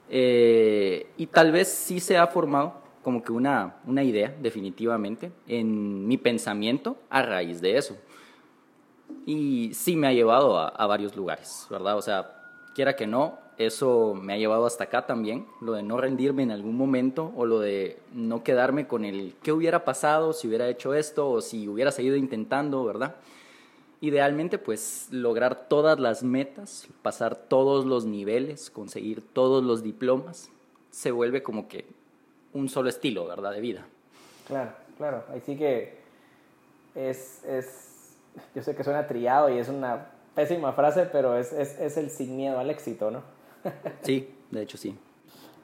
Eh, 0.08 1.06
y 1.16 1.26
tal 1.26 1.52
vez 1.52 1.68
sí 1.68 2.00
se 2.00 2.18
ha 2.18 2.26
formado 2.26 2.74
como 3.02 3.22
que 3.22 3.32
una, 3.32 3.76
una 3.86 4.04
idea, 4.04 4.34
definitivamente, 4.40 5.32
en 5.48 6.06
mi 6.06 6.18
pensamiento 6.18 6.96
a 7.10 7.22
raíz 7.22 7.60
de 7.60 7.76
eso. 7.76 7.96
Y 9.26 9.72
sí 9.74 9.96
me 9.96 10.06
ha 10.06 10.12
llevado 10.12 10.58
a, 10.58 10.68
a 10.68 10.86
varios 10.86 11.16
lugares, 11.16 11.66
¿verdad? 11.68 11.96
O 11.96 12.02
sea, 12.02 12.30
quiera 12.74 12.94
que 12.94 13.06
no, 13.06 13.38
eso 13.58 14.14
me 14.14 14.32
ha 14.32 14.38
llevado 14.38 14.66
hasta 14.66 14.84
acá 14.84 15.06
también, 15.06 15.46
lo 15.60 15.72
de 15.72 15.82
no 15.82 15.98
rendirme 15.98 16.42
en 16.42 16.50
algún 16.50 16.76
momento 16.76 17.32
o 17.36 17.46
lo 17.46 17.60
de 17.60 17.98
no 18.12 18.42
quedarme 18.42 18.86
con 18.86 19.04
el 19.04 19.34
qué 19.42 19.52
hubiera 19.52 19.84
pasado 19.84 20.32
si 20.32 20.48
hubiera 20.48 20.68
hecho 20.68 20.94
esto 20.94 21.30
o 21.30 21.40
si 21.40 21.68
hubiera 21.68 21.92
seguido 21.92 22.16
intentando, 22.16 22.84
¿verdad? 22.84 23.16
Idealmente, 24.00 24.58
pues 24.58 25.08
lograr 25.10 25.68
todas 25.68 26.00
las 26.00 26.22
metas, 26.22 26.88
pasar 27.02 27.36
todos 27.36 27.84
los 27.84 28.04
niveles, 28.04 28.70
conseguir 28.70 29.22
todos 29.22 29.62
los 29.62 29.82
diplomas, 29.82 30.50
se 30.90 31.12
vuelve 31.12 31.42
como 31.42 31.68
que 31.68 31.86
un 32.52 32.68
solo 32.68 32.88
estilo, 32.88 33.26
¿verdad? 33.26 33.52
De 33.52 33.60
vida. 33.60 33.86
Claro, 34.48 34.72
claro. 34.96 35.24
Así 35.34 35.56
que 35.56 35.98
es, 36.94 37.44
es, 37.44 38.16
yo 38.54 38.62
sé 38.62 38.74
que 38.74 38.82
suena 38.82 39.06
trillado 39.06 39.50
y 39.50 39.58
es 39.58 39.68
una 39.68 40.10
pésima 40.34 40.72
frase, 40.72 41.06
pero 41.12 41.36
es, 41.36 41.52
es, 41.52 41.78
es 41.78 41.96
el 41.96 42.10
sin 42.10 42.36
miedo 42.36 42.58
al 42.58 42.70
éxito, 42.70 43.10
¿no? 43.10 43.22
Sí, 44.02 44.34
de 44.50 44.62
hecho 44.62 44.76
sí. 44.76 44.98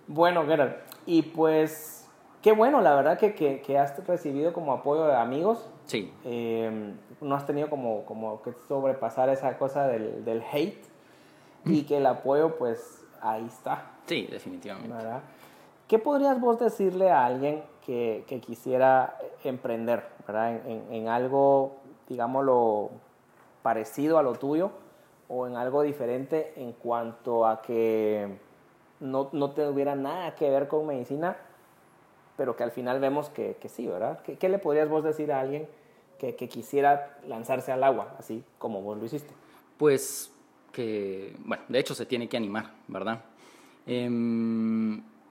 Bueno, 0.07 0.47
Gerard, 0.47 0.77
y 1.07 1.23
pues 1.23 2.09
qué 2.43 2.53
bueno, 2.53 2.81
la 2.81 2.95
verdad 2.95 3.19
que, 3.19 3.35
que, 3.35 3.61
que 3.61 3.79
has 3.79 4.07
recibido 4.07 4.53
como 4.53 4.73
apoyo 4.73 5.07
de 5.07 5.17
amigos. 5.17 5.69
Sí. 5.87 6.13
Eh, 6.25 6.95
no 7.21 7.35
has 7.35 7.47
tenido 7.47 7.69
como, 7.71 8.05
como 8.05 8.43
que 8.43 8.53
sobrepasar 8.69 9.29
esa 9.29 9.57
cosa 9.59 9.87
del, 9.87 10.25
del 10.25 10.43
hate 10.53 10.85
y 11.65 11.83
que 11.83 11.97
el 11.97 12.07
apoyo 12.07 12.57
pues 12.57 13.05
ahí 13.21 13.45
está. 13.47 13.93
Sí, 14.07 14.27
definitivamente. 14.31 14.95
¿verdad? 14.95 15.23
¿Qué 15.87 15.99
podrías 15.99 16.41
vos 16.41 16.59
decirle 16.59 17.11
a 17.11 17.25
alguien 17.25 17.63
que, 17.85 18.25
que 18.27 18.41
quisiera 18.41 19.17
emprender 19.45 20.05
¿verdad? 20.27 20.57
En, 20.57 20.71
en, 20.71 20.93
en, 20.93 21.09
algo, 21.09 21.77
digámoslo, 22.09 22.91
parecido 23.63 24.19
a 24.19 24.23
lo 24.23 24.35
tuyo 24.35 24.71
o 25.29 25.47
en 25.47 25.57
algo 25.57 25.83
diferente 25.83 26.53
en 26.57 26.73
cuanto 26.73 27.47
a 27.47 27.63
que 27.63 28.29
no, 29.01 29.29
no 29.33 29.51
tuviera 29.51 29.95
nada 29.95 30.35
que 30.35 30.49
ver 30.51 30.69
con 30.69 30.87
medicina, 30.87 31.37
pero 32.37 32.57
que 32.57 32.63
al 32.63 32.71
final 32.71 33.01
vemos 33.01 33.29
que, 33.29 33.57
que 33.61 33.69
sí, 33.69 33.87
¿verdad? 33.87 34.21
¿Qué, 34.23 34.37
¿Qué, 34.37 34.49
le 34.49 34.59
podrías 34.59 34.89
vos 34.89 35.05
decir 35.05 35.33
a 35.33 35.41
alguien 35.41 35.69
que, 36.19 36.35
que 36.35 36.49
quisiera 36.49 37.19
lanzarse 37.27 37.73
al 37.73 37.85
agua, 37.85 38.15
así 38.19 38.43
como 38.59 38.83
vos 38.83 38.99
lo 38.99 39.05
hiciste? 39.05 39.33
Pues 39.77 40.33
que, 40.73 41.35
bueno, 41.45 41.63
de 41.69 41.79
hecho 41.79 41.95
se 41.95 42.07
tiene 42.07 42.29
que 42.29 42.37
animar, 42.37 42.73
¿verdad? 42.87 43.25
Eh, 43.87 44.09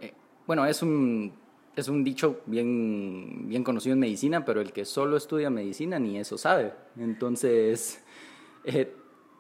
eh, 0.02 0.14
bueno, 0.46 0.66
es 0.66 0.82
un, 0.82 1.32
es 1.76 1.88
un 1.88 2.04
dicho 2.04 2.42
bien, 2.48 3.48
bien 3.48 3.64
conocido 3.64 3.94
en 3.94 4.00
medicina, 4.00 4.44
pero 4.44 4.62
el 4.62 4.74
que 4.74 4.84
solo 4.84 5.16
estudia 5.16 5.50
medicina 5.50 6.00
ni 6.00 6.18
eso 6.18 6.38
sabe. 6.38 6.74
Entonces, 6.98 8.04
eh, 8.64 8.94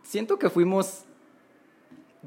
siento 0.08 0.39
que 0.39 0.50
fuimos 0.50 1.04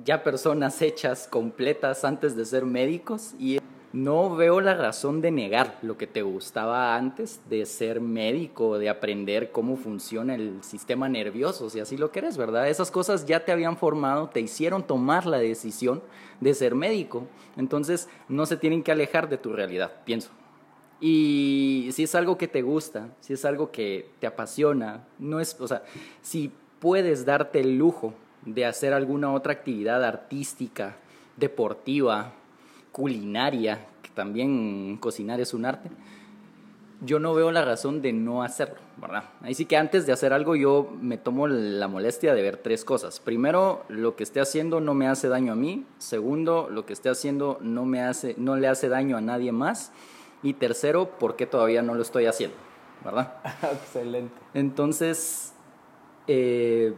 ya 0.04 0.22
personas 0.22 0.82
hechas, 0.82 1.26
completas, 1.26 2.04
antes 2.04 2.36
de 2.36 2.44
ser 2.44 2.66
médicos 2.66 3.34
y 3.38 3.58
no 3.92 4.36
veo 4.36 4.60
la 4.60 4.74
razón 4.74 5.20
de 5.20 5.30
negar 5.30 5.78
lo 5.82 5.96
que 5.96 6.06
te 6.06 6.22
gustaba 6.22 6.94
antes 6.94 7.40
de 7.48 7.66
ser 7.66 8.00
médico, 8.00 8.78
de 8.78 8.88
aprender 8.88 9.50
cómo 9.50 9.76
funciona 9.76 10.34
el 10.34 10.62
sistema 10.62 11.08
nervioso, 11.08 11.70
si 11.70 11.80
así 11.80 11.96
lo 11.96 12.12
querés, 12.12 12.36
¿verdad? 12.36 12.68
Esas 12.68 12.90
cosas 12.90 13.26
ya 13.26 13.44
te 13.44 13.50
habían 13.50 13.78
formado, 13.78 14.28
te 14.28 14.40
hicieron 14.40 14.86
tomar 14.86 15.26
la 15.26 15.38
decisión 15.38 16.02
de 16.40 16.54
ser 16.54 16.74
médico. 16.74 17.26
Entonces, 17.56 18.08
no 18.28 18.46
se 18.46 18.58
tienen 18.58 18.82
que 18.82 18.92
alejar 18.92 19.28
de 19.28 19.38
tu 19.38 19.52
realidad, 19.52 19.90
pienso. 20.04 20.30
Y 21.00 21.88
si 21.92 22.02
es 22.04 22.14
algo 22.14 22.36
que 22.36 22.46
te 22.46 22.60
gusta, 22.60 23.08
si 23.20 23.32
es 23.32 23.44
algo 23.46 23.72
que 23.72 24.10
te 24.20 24.26
apasiona, 24.26 25.08
no 25.18 25.40
es, 25.40 25.56
o 25.58 25.66
sea, 25.66 25.82
si 26.20 26.52
puedes 26.80 27.24
darte 27.24 27.60
el 27.60 27.78
lujo 27.78 28.14
de 28.44 28.66
hacer 28.66 28.92
alguna 28.92 29.32
otra 29.32 29.52
actividad 29.52 30.02
artística, 30.02 30.96
deportiva, 31.36 32.32
culinaria, 32.90 33.86
que 34.02 34.10
también 34.10 34.96
cocinar 34.96 35.40
es 35.40 35.54
un 35.54 35.66
arte, 35.66 35.90
yo 37.02 37.18
no 37.18 37.34
veo 37.34 37.50
la 37.50 37.64
razón 37.64 38.02
de 38.02 38.12
no 38.12 38.42
hacerlo, 38.42 38.76
¿verdad? 38.98 39.24
Ahí 39.40 39.54
sí 39.54 39.64
que 39.64 39.76
antes 39.76 40.06
de 40.06 40.12
hacer 40.12 40.32
algo 40.32 40.54
yo 40.54 40.92
me 41.00 41.16
tomo 41.16 41.48
la 41.48 41.88
molestia 41.88 42.34
de 42.34 42.42
ver 42.42 42.58
tres 42.58 42.84
cosas. 42.84 43.20
Primero, 43.20 43.84
lo 43.88 44.16
que 44.16 44.22
esté 44.22 44.40
haciendo 44.40 44.80
no 44.80 44.92
me 44.92 45.08
hace 45.08 45.28
daño 45.28 45.54
a 45.54 45.56
mí. 45.56 45.86
Segundo, 45.98 46.68
lo 46.70 46.84
que 46.84 46.92
esté 46.92 47.08
haciendo 47.08 47.58
no, 47.62 47.86
me 47.86 48.02
hace, 48.02 48.34
no 48.36 48.56
le 48.56 48.68
hace 48.68 48.88
daño 48.88 49.16
a 49.16 49.22
nadie 49.22 49.52
más. 49.52 49.92
Y 50.42 50.54
tercero, 50.54 51.18
¿por 51.18 51.36
qué 51.36 51.46
todavía 51.46 51.82
no 51.82 51.94
lo 51.94 52.02
estoy 52.02 52.26
haciendo? 52.26 52.56
¿Verdad? 53.02 53.34
Excelente. 53.72 54.34
Entonces, 54.52 55.54
eh, 56.32 56.94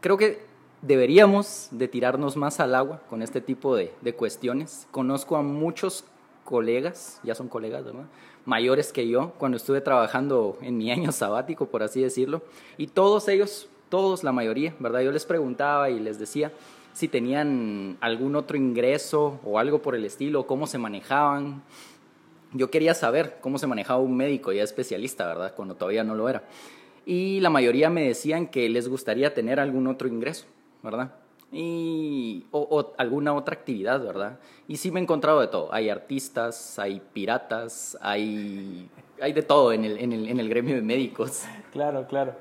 creo 0.00 0.16
que 0.16 0.40
deberíamos 0.82 1.68
de 1.70 1.86
tirarnos 1.86 2.36
más 2.36 2.58
al 2.58 2.74
agua 2.74 3.02
con 3.08 3.22
este 3.22 3.40
tipo 3.40 3.76
de, 3.76 3.94
de, 4.00 4.14
cuestiones. 4.14 4.88
Conozco 4.90 5.36
a 5.36 5.42
muchos 5.42 6.04
colegas, 6.44 7.20
ya 7.22 7.36
son 7.36 7.46
colegas, 7.46 7.84
¿verdad? 7.84 8.06
Mayores 8.44 8.92
que 8.92 9.06
yo, 9.06 9.32
cuando 9.38 9.58
estuve 9.58 9.80
trabajando 9.80 10.58
en 10.60 10.76
mi 10.76 10.90
año 10.90 11.12
sabático, 11.12 11.66
por 11.66 11.84
así 11.84 12.02
decirlo, 12.02 12.42
y 12.76 12.88
todos 12.88 13.28
ellos, 13.28 13.68
todos, 13.90 14.24
la 14.24 14.32
mayoría, 14.32 14.74
¿verdad? 14.80 15.02
Yo 15.02 15.12
les 15.12 15.24
preguntaba 15.24 15.90
y 15.90 16.00
les 16.00 16.18
decía 16.18 16.50
si 16.94 17.06
tenían 17.06 17.96
algún 18.00 18.34
otro 18.34 18.56
ingreso 18.56 19.38
o 19.44 19.60
algo 19.60 19.82
por 19.82 19.94
el 19.94 20.04
estilo, 20.04 20.48
cómo 20.48 20.66
se 20.66 20.78
manejaban. 20.78 21.62
Yo 22.52 22.72
quería 22.72 22.92
saber 22.92 23.38
cómo 23.40 23.58
se 23.58 23.68
manejaba 23.68 24.00
un 24.00 24.16
médico 24.16 24.50
ya 24.50 24.64
especialista, 24.64 25.28
¿verdad? 25.28 25.54
Cuando 25.54 25.76
todavía 25.76 26.02
no 26.02 26.16
lo 26.16 26.28
era. 26.28 26.42
Y 27.08 27.40
la 27.40 27.48
mayoría 27.48 27.88
me 27.88 28.06
decían 28.06 28.46
que 28.46 28.68
les 28.68 28.88
gustaría 28.88 29.32
tener 29.32 29.58
algún 29.58 29.86
otro 29.86 30.06
ingreso. 30.06 30.46
¿verdad? 30.82 31.10
Y, 31.50 32.46
o, 32.50 32.92
alguna 32.98 33.32
otra 33.34 33.54
actividad, 33.54 34.02
¿verdad? 34.02 34.38
Y 34.66 34.76
sí 34.76 34.90
me 34.90 35.00
he 35.00 35.02
encontrado 35.02 35.40
de 35.40 35.48
todo. 35.48 35.72
Hay 35.72 35.88
artistas, 35.88 36.78
hay 36.78 37.00
piratas, 37.12 37.96
hay, 38.00 38.90
hay 39.20 39.32
de 39.32 39.42
todo 39.42 39.72
en 39.72 39.84
el, 39.84 39.98
en, 39.98 40.12
el, 40.12 40.28
en 40.28 40.40
el 40.40 40.48
gremio 40.48 40.74
de 40.74 40.82
médicos. 40.82 41.44
Claro, 41.72 42.06
claro. 42.06 42.32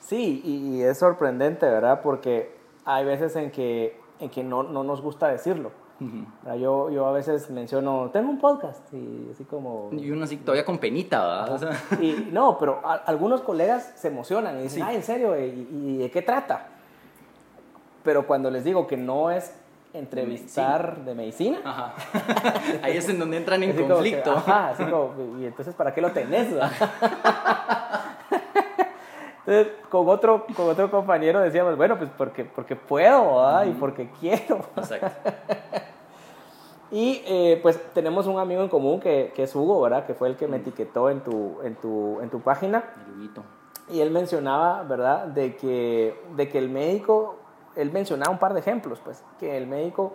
Sí, 0.00 0.42
y 0.44 0.82
es 0.82 0.98
sorprendente, 0.98 1.66
¿verdad? 1.66 2.00
Porque 2.02 2.50
hay 2.84 3.04
veces 3.04 3.36
en 3.36 3.50
que, 3.50 3.96
en 4.18 4.30
que 4.30 4.42
no, 4.42 4.62
no 4.62 4.82
nos 4.82 5.00
gusta 5.00 5.28
decirlo. 5.28 5.70
Uh 6.00 6.04
-huh. 6.04 6.58
yo, 6.58 6.90
yo 6.90 7.06
a 7.06 7.12
veces 7.12 7.50
menciono, 7.50 8.10
tengo 8.10 8.30
un 8.30 8.38
podcast 8.38 8.92
y 8.94 9.28
así 9.32 9.44
como... 9.44 9.90
Y 9.92 10.10
uno 10.10 10.24
así 10.24 10.38
todavía 10.38 10.64
con 10.64 10.78
penita, 10.78 11.20
¿verdad? 11.20 11.52
O 11.52 11.58
sea... 11.58 12.00
Y 12.00 12.30
no, 12.32 12.56
pero 12.58 12.80
a, 12.82 12.94
algunos 12.94 13.42
colegas 13.42 13.92
se 13.96 14.08
emocionan 14.08 14.58
y 14.58 14.62
dicen, 14.62 14.78
sí. 14.78 14.84
ah, 14.86 14.94
¿en 14.94 15.02
serio? 15.02 15.38
¿Y, 15.38 15.68
¿Y, 15.70 15.96
de 15.98 16.10
qué 16.10 16.22
trata? 16.22 16.66
pero 18.02 18.26
cuando 18.26 18.50
les 18.50 18.64
digo 18.64 18.86
que 18.86 18.96
no 18.96 19.30
es 19.30 19.54
entrevistar 19.92 20.94
sí. 20.96 21.02
de 21.04 21.14
medicina, 21.14 21.58
ajá. 21.64 21.94
ahí 22.82 22.96
es 22.96 23.08
en 23.08 23.18
donde 23.18 23.36
entran 23.36 23.62
en 23.62 23.76
conflicto. 23.76 24.32
Que, 24.32 24.38
ajá, 24.38 24.68
así 24.68 24.84
como, 24.84 25.14
y 25.40 25.46
entonces, 25.46 25.74
¿para 25.74 25.92
qué 25.92 26.00
lo 26.00 26.12
tenés? 26.12 26.48
entonces, 29.46 29.72
con 29.88 30.08
otro, 30.08 30.46
con 30.54 30.68
otro 30.68 30.90
compañero 30.90 31.40
decíamos, 31.40 31.76
bueno, 31.76 31.98
pues 31.98 32.10
porque, 32.16 32.44
porque 32.44 32.76
puedo 32.76 33.36
¿verdad? 33.36 33.66
y 33.66 33.72
porque 33.72 34.08
quiero. 34.20 34.64
Exacto. 34.76 35.30
Y 36.90 37.22
eh, 37.26 37.58
pues 37.62 37.80
tenemos 37.94 38.26
un 38.26 38.38
amigo 38.38 38.62
en 38.62 38.68
común 38.68 39.00
que, 39.00 39.32
que, 39.34 39.44
es 39.44 39.54
Hugo, 39.54 39.80
¿verdad? 39.80 40.06
Que 40.06 40.14
fue 40.14 40.28
el 40.28 40.36
que 40.36 40.48
me 40.48 40.56
etiquetó 40.56 41.08
en 41.08 41.20
tu, 41.20 41.58
en 41.62 41.76
tu, 41.76 42.20
en 42.20 42.30
tu 42.30 42.40
página. 42.40 42.84
Y 43.88 44.00
él 44.00 44.10
mencionaba, 44.10 44.82
¿verdad? 44.82 45.26
De 45.26 45.56
que, 45.56 46.20
de 46.36 46.48
que 46.48 46.58
el 46.58 46.68
médico 46.68 47.36
él 47.76 47.92
mencionaba 47.92 48.30
un 48.32 48.38
par 48.38 48.54
de 48.54 48.60
ejemplos, 48.60 49.00
pues, 49.04 49.22
que 49.38 49.56
el 49.56 49.66
médico 49.66 50.14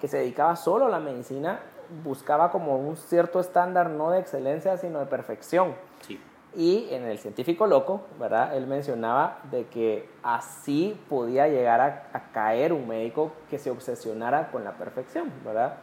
que 0.00 0.08
se 0.08 0.18
dedicaba 0.18 0.56
solo 0.56 0.86
a 0.86 0.88
la 0.88 1.00
medicina 1.00 1.60
buscaba 2.04 2.50
como 2.50 2.76
un 2.76 2.96
cierto 2.96 3.40
estándar 3.40 3.90
no 3.90 4.10
de 4.10 4.20
excelencia, 4.20 4.76
sino 4.76 4.98
de 4.98 5.06
perfección. 5.06 5.74
Sí. 6.06 6.20
Y 6.54 6.88
en 6.90 7.04
el 7.04 7.18
científico 7.18 7.66
loco, 7.66 8.02
¿verdad? 8.18 8.56
Él 8.56 8.66
mencionaba 8.66 9.38
de 9.50 9.66
que 9.66 10.08
así 10.22 10.98
podía 11.08 11.46
llegar 11.48 11.80
a, 11.80 12.08
a, 12.12 12.32
caer 12.32 12.72
un 12.72 12.88
médico 12.88 13.32
que 13.50 13.58
se 13.58 13.70
obsesionara 13.70 14.50
con 14.50 14.64
la 14.64 14.72
perfección, 14.72 15.30
¿verdad? 15.44 15.76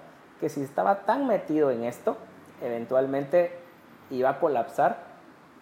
Que 0.45 0.49
si 0.49 0.61
estaba 0.61 1.05
tan 1.05 1.25
metido 1.25 1.71
en 1.71 1.85
esto, 1.85 2.17
eventualmente 2.61 3.57
iba 4.11 4.29
a 4.29 4.39
colapsar 4.39 4.99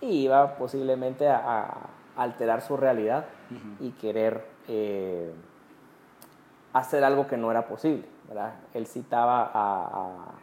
y 0.01 0.25
iba 0.25 0.57
posiblemente 0.57 1.29
a, 1.29 1.37
a 1.37 1.89
alterar 2.17 2.59
su 2.59 2.75
realidad 2.75 3.23
uh 3.49 3.53
-huh. 3.53 3.75
y 3.79 3.91
querer 3.91 4.45
eh, 4.67 5.31
hacer 6.73 7.05
algo 7.05 7.27
que 7.27 7.37
no 7.37 7.49
era 7.49 7.65
posible. 7.65 8.03
¿verdad? 8.27 8.55
Él 8.73 8.85
citaba 8.85 9.45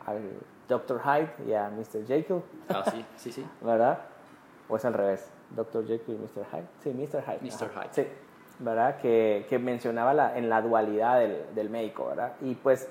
al 0.07 0.22
Dr. 0.66 1.03
Hyde 1.03 1.35
y 1.46 1.53
a 1.53 1.68
Mr. 1.68 2.07
Jekyll. 2.07 2.42
Ah, 2.70 2.83
sí, 2.90 3.05
sí, 3.16 3.33
sí. 3.33 3.46
¿Verdad? 3.61 3.98
O 4.70 4.76
es 4.76 4.85
al 4.87 4.94
revés, 4.94 5.31
Dr. 5.50 5.87
Jekyll 5.87 6.14
y 6.14 6.18
Mr. 6.18 6.46
Hyde. 6.50 6.66
Sí, 6.83 6.94
Mr. 6.94 7.22
Hyde. 7.26 7.40
Mr. 7.42 7.70
Hyde. 7.74 7.88
Sí, 7.90 8.07
¿verdad? 8.59 8.96
Que, 8.96 9.44
que 9.50 9.59
mencionaba 9.59 10.14
la, 10.14 10.38
en 10.38 10.48
la 10.48 10.62
dualidad 10.62 11.18
del, 11.18 11.44
del, 11.55 11.68
médico, 11.68 12.07
¿verdad? 12.07 12.33
Y 12.40 12.55
pues 12.55 12.88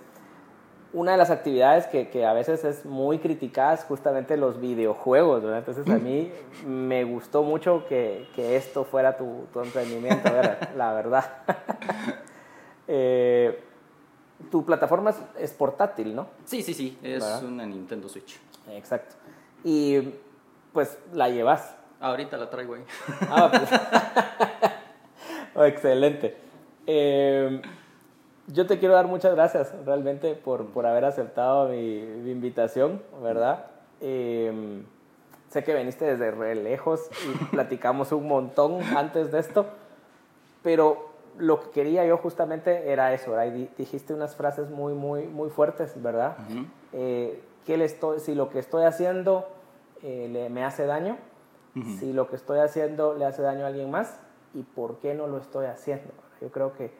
una 0.91 1.11
de 1.11 1.17
las 1.17 1.29
actividades 1.29 1.85
que, 1.87 2.09
que, 2.09 2.25
a 2.25 2.33
veces 2.33 2.63
es 2.63 2.85
muy 2.85 3.19
criticada 3.19 3.73
es 3.73 3.83
justamente 3.83 4.37
los 4.37 4.59
videojuegos, 4.59 5.43
¿verdad? 5.43 5.59
Entonces 5.59 5.87
a 5.87 5.99
mí 5.99 6.31
me 6.65 7.03
gustó 7.03 7.43
mucho 7.43 7.85
que, 7.87 8.27
que 8.35 8.55
esto 8.55 8.83
fuera 8.85 9.15
tu, 9.15 9.45
tu 9.53 9.61
emprendimiento, 9.61 10.31
¿verdad? 10.31 10.69
la 10.75 10.93
verdad. 10.93 11.25
eh, 12.87 13.63
tu 14.49 14.65
plataforma 14.65 15.11
es, 15.11 15.17
es, 15.37 15.51
portátil, 15.51 16.15
¿no? 16.15 16.27
Sí, 16.45 16.63
sí, 16.63 16.73
sí, 16.73 16.97
es 17.03 17.23
¿verdad? 17.23 17.43
una 17.43 17.65
Nintendo 17.65 18.09
Switch. 18.09 18.39
Exacto. 18.71 19.15
Y 19.63 20.13
pues 20.73 20.97
la 21.13 21.29
llevas. 21.29 21.75
Ahorita 21.99 22.37
la 22.37 22.49
traigo 22.49 22.75
ahí. 22.75 22.83
Ah, 23.29 23.51
pues. 23.51 23.69
oh, 25.55 25.63
excelente. 25.65 26.37
Eh, 26.87 27.61
yo 28.51 28.65
te 28.65 28.79
quiero 28.79 28.95
dar 28.95 29.07
muchas 29.07 29.33
gracias 29.35 29.73
realmente 29.85 30.35
por, 30.35 30.65
por 30.67 30.85
haber 30.85 31.05
aceptado 31.05 31.69
mi, 31.69 32.01
mi 32.01 32.31
invitación, 32.31 33.01
¿verdad? 33.21 33.65
Eh, 34.01 34.83
sé 35.49 35.63
que 35.63 35.75
viniste 35.75 36.05
desde 36.05 36.31
re 36.31 36.55
lejos 36.55 37.09
y 37.27 37.45
platicamos 37.51 38.11
un 38.11 38.27
montón 38.27 38.81
antes 38.95 39.31
de 39.31 39.39
esto, 39.39 39.65
pero 40.63 41.09
lo 41.37 41.61
que 41.61 41.69
quería 41.69 42.05
yo 42.05 42.17
justamente 42.17 42.91
era 42.91 43.13
eso, 43.13 43.31
¿verdad? 43.31 43.53
Y 43.55 43.69
dijiste 43.77 44.13
unas 44.13 44.35
frases 44.35 44.69
muy, 44.69 44.93
muy, 44.93 45.27
muy 45.27 45.49
fuertes, 45.49 46.01
¿verdad? 46.01 46.37
Uh 46.39 46.53
-huh. 46.53 46.65
eh, 46.93 47.41
que 47.65 47.77
le 47.77 47.85
estoy, 47.85 48.19
si 48.19 48.35
lo 48.35 48.49
que 48.49 48.59
estoy 48.59 48.83
haciendo 48.83 49.47
eh, 50.01 50.27
le, 50.31 50.49
me 50.49 50.65
hace 50.65 50.85
daño, 50.85 51.17
uh 51.75 51.79
-huh. 51.79 51.99
si 51.99 52.13
lo 52.13 52.27
que 52.27 52.35
estoy 52.35 52.59
haciendo 52.59 53.13
le 53.13 53.25
hace 53.25 53.41
daño 53.41 53.65
a 53.65 53.67
alguien 53.67 53.91
más, 53.91 54.19
y 54.53 54.63
por 54.63 54.97
qué 54.97 55.13
no 55.13 55.27
lo 55.27 55.37
estoy 55.37 55.67
haciendo. 55.67 56.11
Yo 56.41 56.49
creo 56.49 56.73
que 56.73 56.91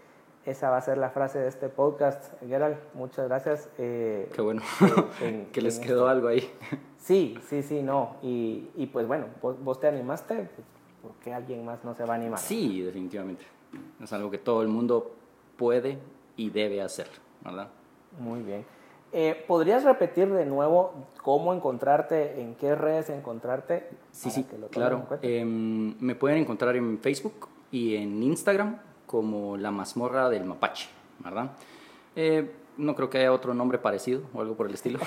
esa 0.46 0.70
va 0.70 0.78
a 0.78 0.82
ser 0.82 0.98
la 0.98 1.10
frase 1.10 1.40
de 1.40 1.48
este 1.48 1.70
podcast. 1.70 2.34
Gerald, 2.48 2.78
muchas 2.94 3.28
gracias. 3.28 3.70
Eh, 3.78 4.30
Qué 4.34 4.42
bueno, 4.42 4.62
eh, 5.22 5.28
en, 5.28 5.46
que 5.52 5.62
les 5.62 5.80
quedó 5.80 6.02
esto. 6.02 6.08
algo 6.08 6.28
ahí. 6.30 6.50
Sí, 6.98 7.38
sí, 7.48 7.64
sí, 7.64 7.82
no. 7.82 8.16
Y, 8.22 8.70
y 8.76 8.88
pues 8.88 9.08
bueno, 9.08 9.26
vos, 9.42 9.62
vos, 9.64 9.80
te 9.80 9.88
animaste, 9.88 10.36
pues, 10.36 10.68
¿por 11.02 11.12
qué 11.24 11.34
alguien 11.34 11.66
más 11.66 11.84
no 11.84 11.94
se 11.96 12.04
va 12.06 12.14
a 12.14 12.18
animar? 12.18 12.40
Sí, 12.40 12.82
definitivamente. 12.82 13.46
Es 14.02 14.12
algo 14.14 14.32
que 14.32 14.38
todo 14.38 14.62
el 14.62 14.68
mundo 14.68 15.12
puede 15.58 16.00
y 16.36 16.50
debe 16.50 16.82
hacer, 16.82 17.08
¿verdad? 17.44 17.70
Muy 18.20 18.42
bien. 18.42 18.66
Eh, 19.12 19.44
¿Podrías 19.48 19.84
repetir 19.84 20.32
de 20.32 20.46
nuevo 20.46 20.94
cómo 21.24 21.54
encontrarte, 21.54 22.42
en 22.42 22.56
qué 22.56 22.76
redes 22.76 23.10
encontrarte? 23.10 23.90
Sí, 24.12 24.30
sí, 24.30 24.46
claro. 24.72 25.06
Eh, 25.22 25.44
me 25.46 26.16
pueden 26.16 26.38
encontrar 26.40 26.76
en 26.76 27.00
Facebook 27.00 27.48
y 27.72 27.96
en 27.96 28.22
Instagram 28.22 28.78
como 29.10 29.58
La 29.58 29.72
Mazmorra 29.72 30.30
del 30.30 30.46
Mapache, 30.46 30.88
¿verdad? 31.24 31.54
Eh, 32.16 32.52
no 32.78 32.96
creo 32.96 33.10
que 33.10 33.18
haya 33.18 33.34
otro 33.34 33.56
nombre 33.56 33.80
parecido 33.80 34.22
o 34.36 34.42
algo 34.42 34.56
por 34.56 34.68
el 34.68 34.76
estilo. 34.76 35.00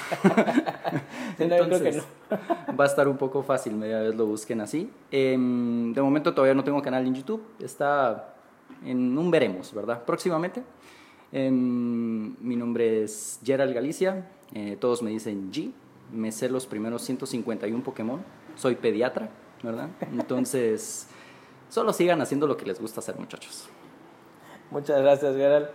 Entonces, 1.38 2.02
no. 2.28 2.74
va 2.76 2.82
a 2.82 2.88
estar 2.88 3.06
un 3.06 3.16
poco 3.16 3.44
fácil, 3.44 3.76
media 3.76 4.00
vez 4.00 4.16
lo 4.16 4.26
busquen 4.26 4.60
así. 4.60 4.90
Eh, 5.12 5.36
de 5.38 6.02
momento 6.02 6.34
todavía 6.34 6.54
no 6.54 6.64
tengo 6.64 6.82
canal 6.82 7.06
en 7.06 7.14
YouTube, 7.14 7.44
está 7.60 8.34
en 8.84 9.16
un 9.16 9.30
veremos, 9.30 9.72
¿verdad? 9.72 10.02
Próximamente. 10.02 10.64
Eh, 11.30 11.48
mi 11.48 12.56
nombre 12.56 13.04
es 13.04 13.38
Gerald 13.44 13.72
Galicia, 13.72 14.28
eh, 14.52 14.76
todos 14.80 15.00
me 15.00 15.10
dicen 15.10 15.52
G, 15.52 15.70
me 16.12 16.32
sé 16.32 16.48
los 16.48 16.66
primeros 16.66 17.02
151 17.02 17.84
Pokémon, 17.84 18.20
soy 18.56 18.74
pediatra, 18.74 19.30
¿verdad? 19.62 19.90
Entonces, 20.10 21.06
solo 21.70 21.92
sigan 21.92 22.20
haciendo 22.20 22.48
lo 22.48 22.56
que 22.56 22.66
les 22.66 22.80
gusta 22.80 22.98
hacer, 22.98 23.16
muchachos. 23.16 23.70
Muchas 24.72 25.02
gracias, 25.02 25.36
Gerald. 25.36 25.68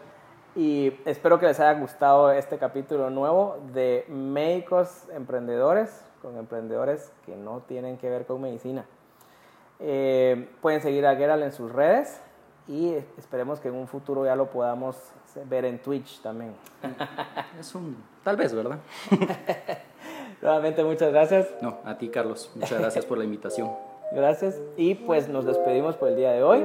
Y 0.55 0.91
espero 1.05 1.39
que 1.39 1.45
les 1.45 1.59
haya 1.59 1.79
gustado 1.79 2.31
este 2.31 2.57
capítulo 2.57 3.11
nuevo 3.11 3.59
de 3.71 4.05
médicos 4.07 5.03
emprendedores, 5.13 6.03
con 6.19 6.35
emprendedores 6.35 7.11
que 7.23 7.35
no 7.35 7.61
tienen 7.67 7.99
que 7.99 8.09
ver 8.09 8.25
con 8.25 8.41
medicina. 8.41 8.85
Eh, 9.79 10.49
pueden 10.63 10.81
seguir 10.81 11.05
a 11.05 11.15
Gerald 11.15 11.43
en 11.43 11.51
sus 11.51 11.71
redes 11.71 12.19
y 12.67 12.95
esperemos 13.19 13.59
que 13.59 13.67
en 13.67 13.75
un 13.75 13.87
futuro 13.87 14.25
ya 14.25 14.35
lo 14.35 14.49
podamos 14.49 14.97
ver 15.45 15.65
en 15.65 15.79
Twitch 15.79 16.19
también. 16.23 16.55
Es 17.59 17.75
un 17.75 18.03
tal 18.23 18.35
vez, 18.35 18.51
¿verdad? 18.51 18.79
Nuevamente 20.41 20.83
muchas 20.83 21.11
gracias. 21.11 21.53
No, 21.61 21.77
a 21.85 21.99
ti 21.99 22.09
Carlos, 22.09 22.49
muchas 22.55 22.79
gracias 22.79 23.05
por 23.05 23.19
la 23.19 23.25
invitación. 23.25 23.69
Gracias 24.11 24.59
y 24.77 24.95
pues 24.95 25.27
nos 25.27 25.45
despedimos 25.45 25.95
por 25.97 26.09
el 26.09 26.15
día 26.15 26.31
de 26.31 26.43
hoy. 26.43 26.63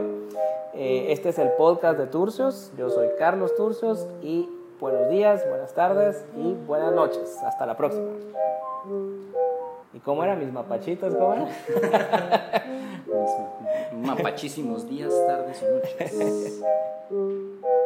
Eh, 0.75 1.07
este 1.11 1.31
es 1.31 1.39
el 1.39 1.51
podcast 1.51 1.99
de 1.99 2.07
Turcios, 2.07 2.73
yo 2.79 2.89
soy 2.89 3.09
Carlos 3.19 3.55
Turcios 3.57 4.07
y 4.23 4.49
buenos 4.81 5.11
días, 5.11 5.47
buenas 5.49 5.75
tardes 5.75 6.25
y 6.37 6.55
buenas 6.67 6.93
noches. 6.93 7.37
Hasta 7.45 7.67
la 7.67 7.77
próxima. 7.77 8.11
¿Y 9.93 9.99
cómo 9.99 10.25
eran 10.25 10.39
mis 10.39 10.53
mapachitos? 10.53 11.15
¿Cómo 11.15 11.35
eran? 11.35 11.49
mis 13.93 14.07
mapachísimos 14.07 14.89
días, 14.89 15.13
tardes 15.27 15.63
y 15.63 15.67
noches. 15.67 16.63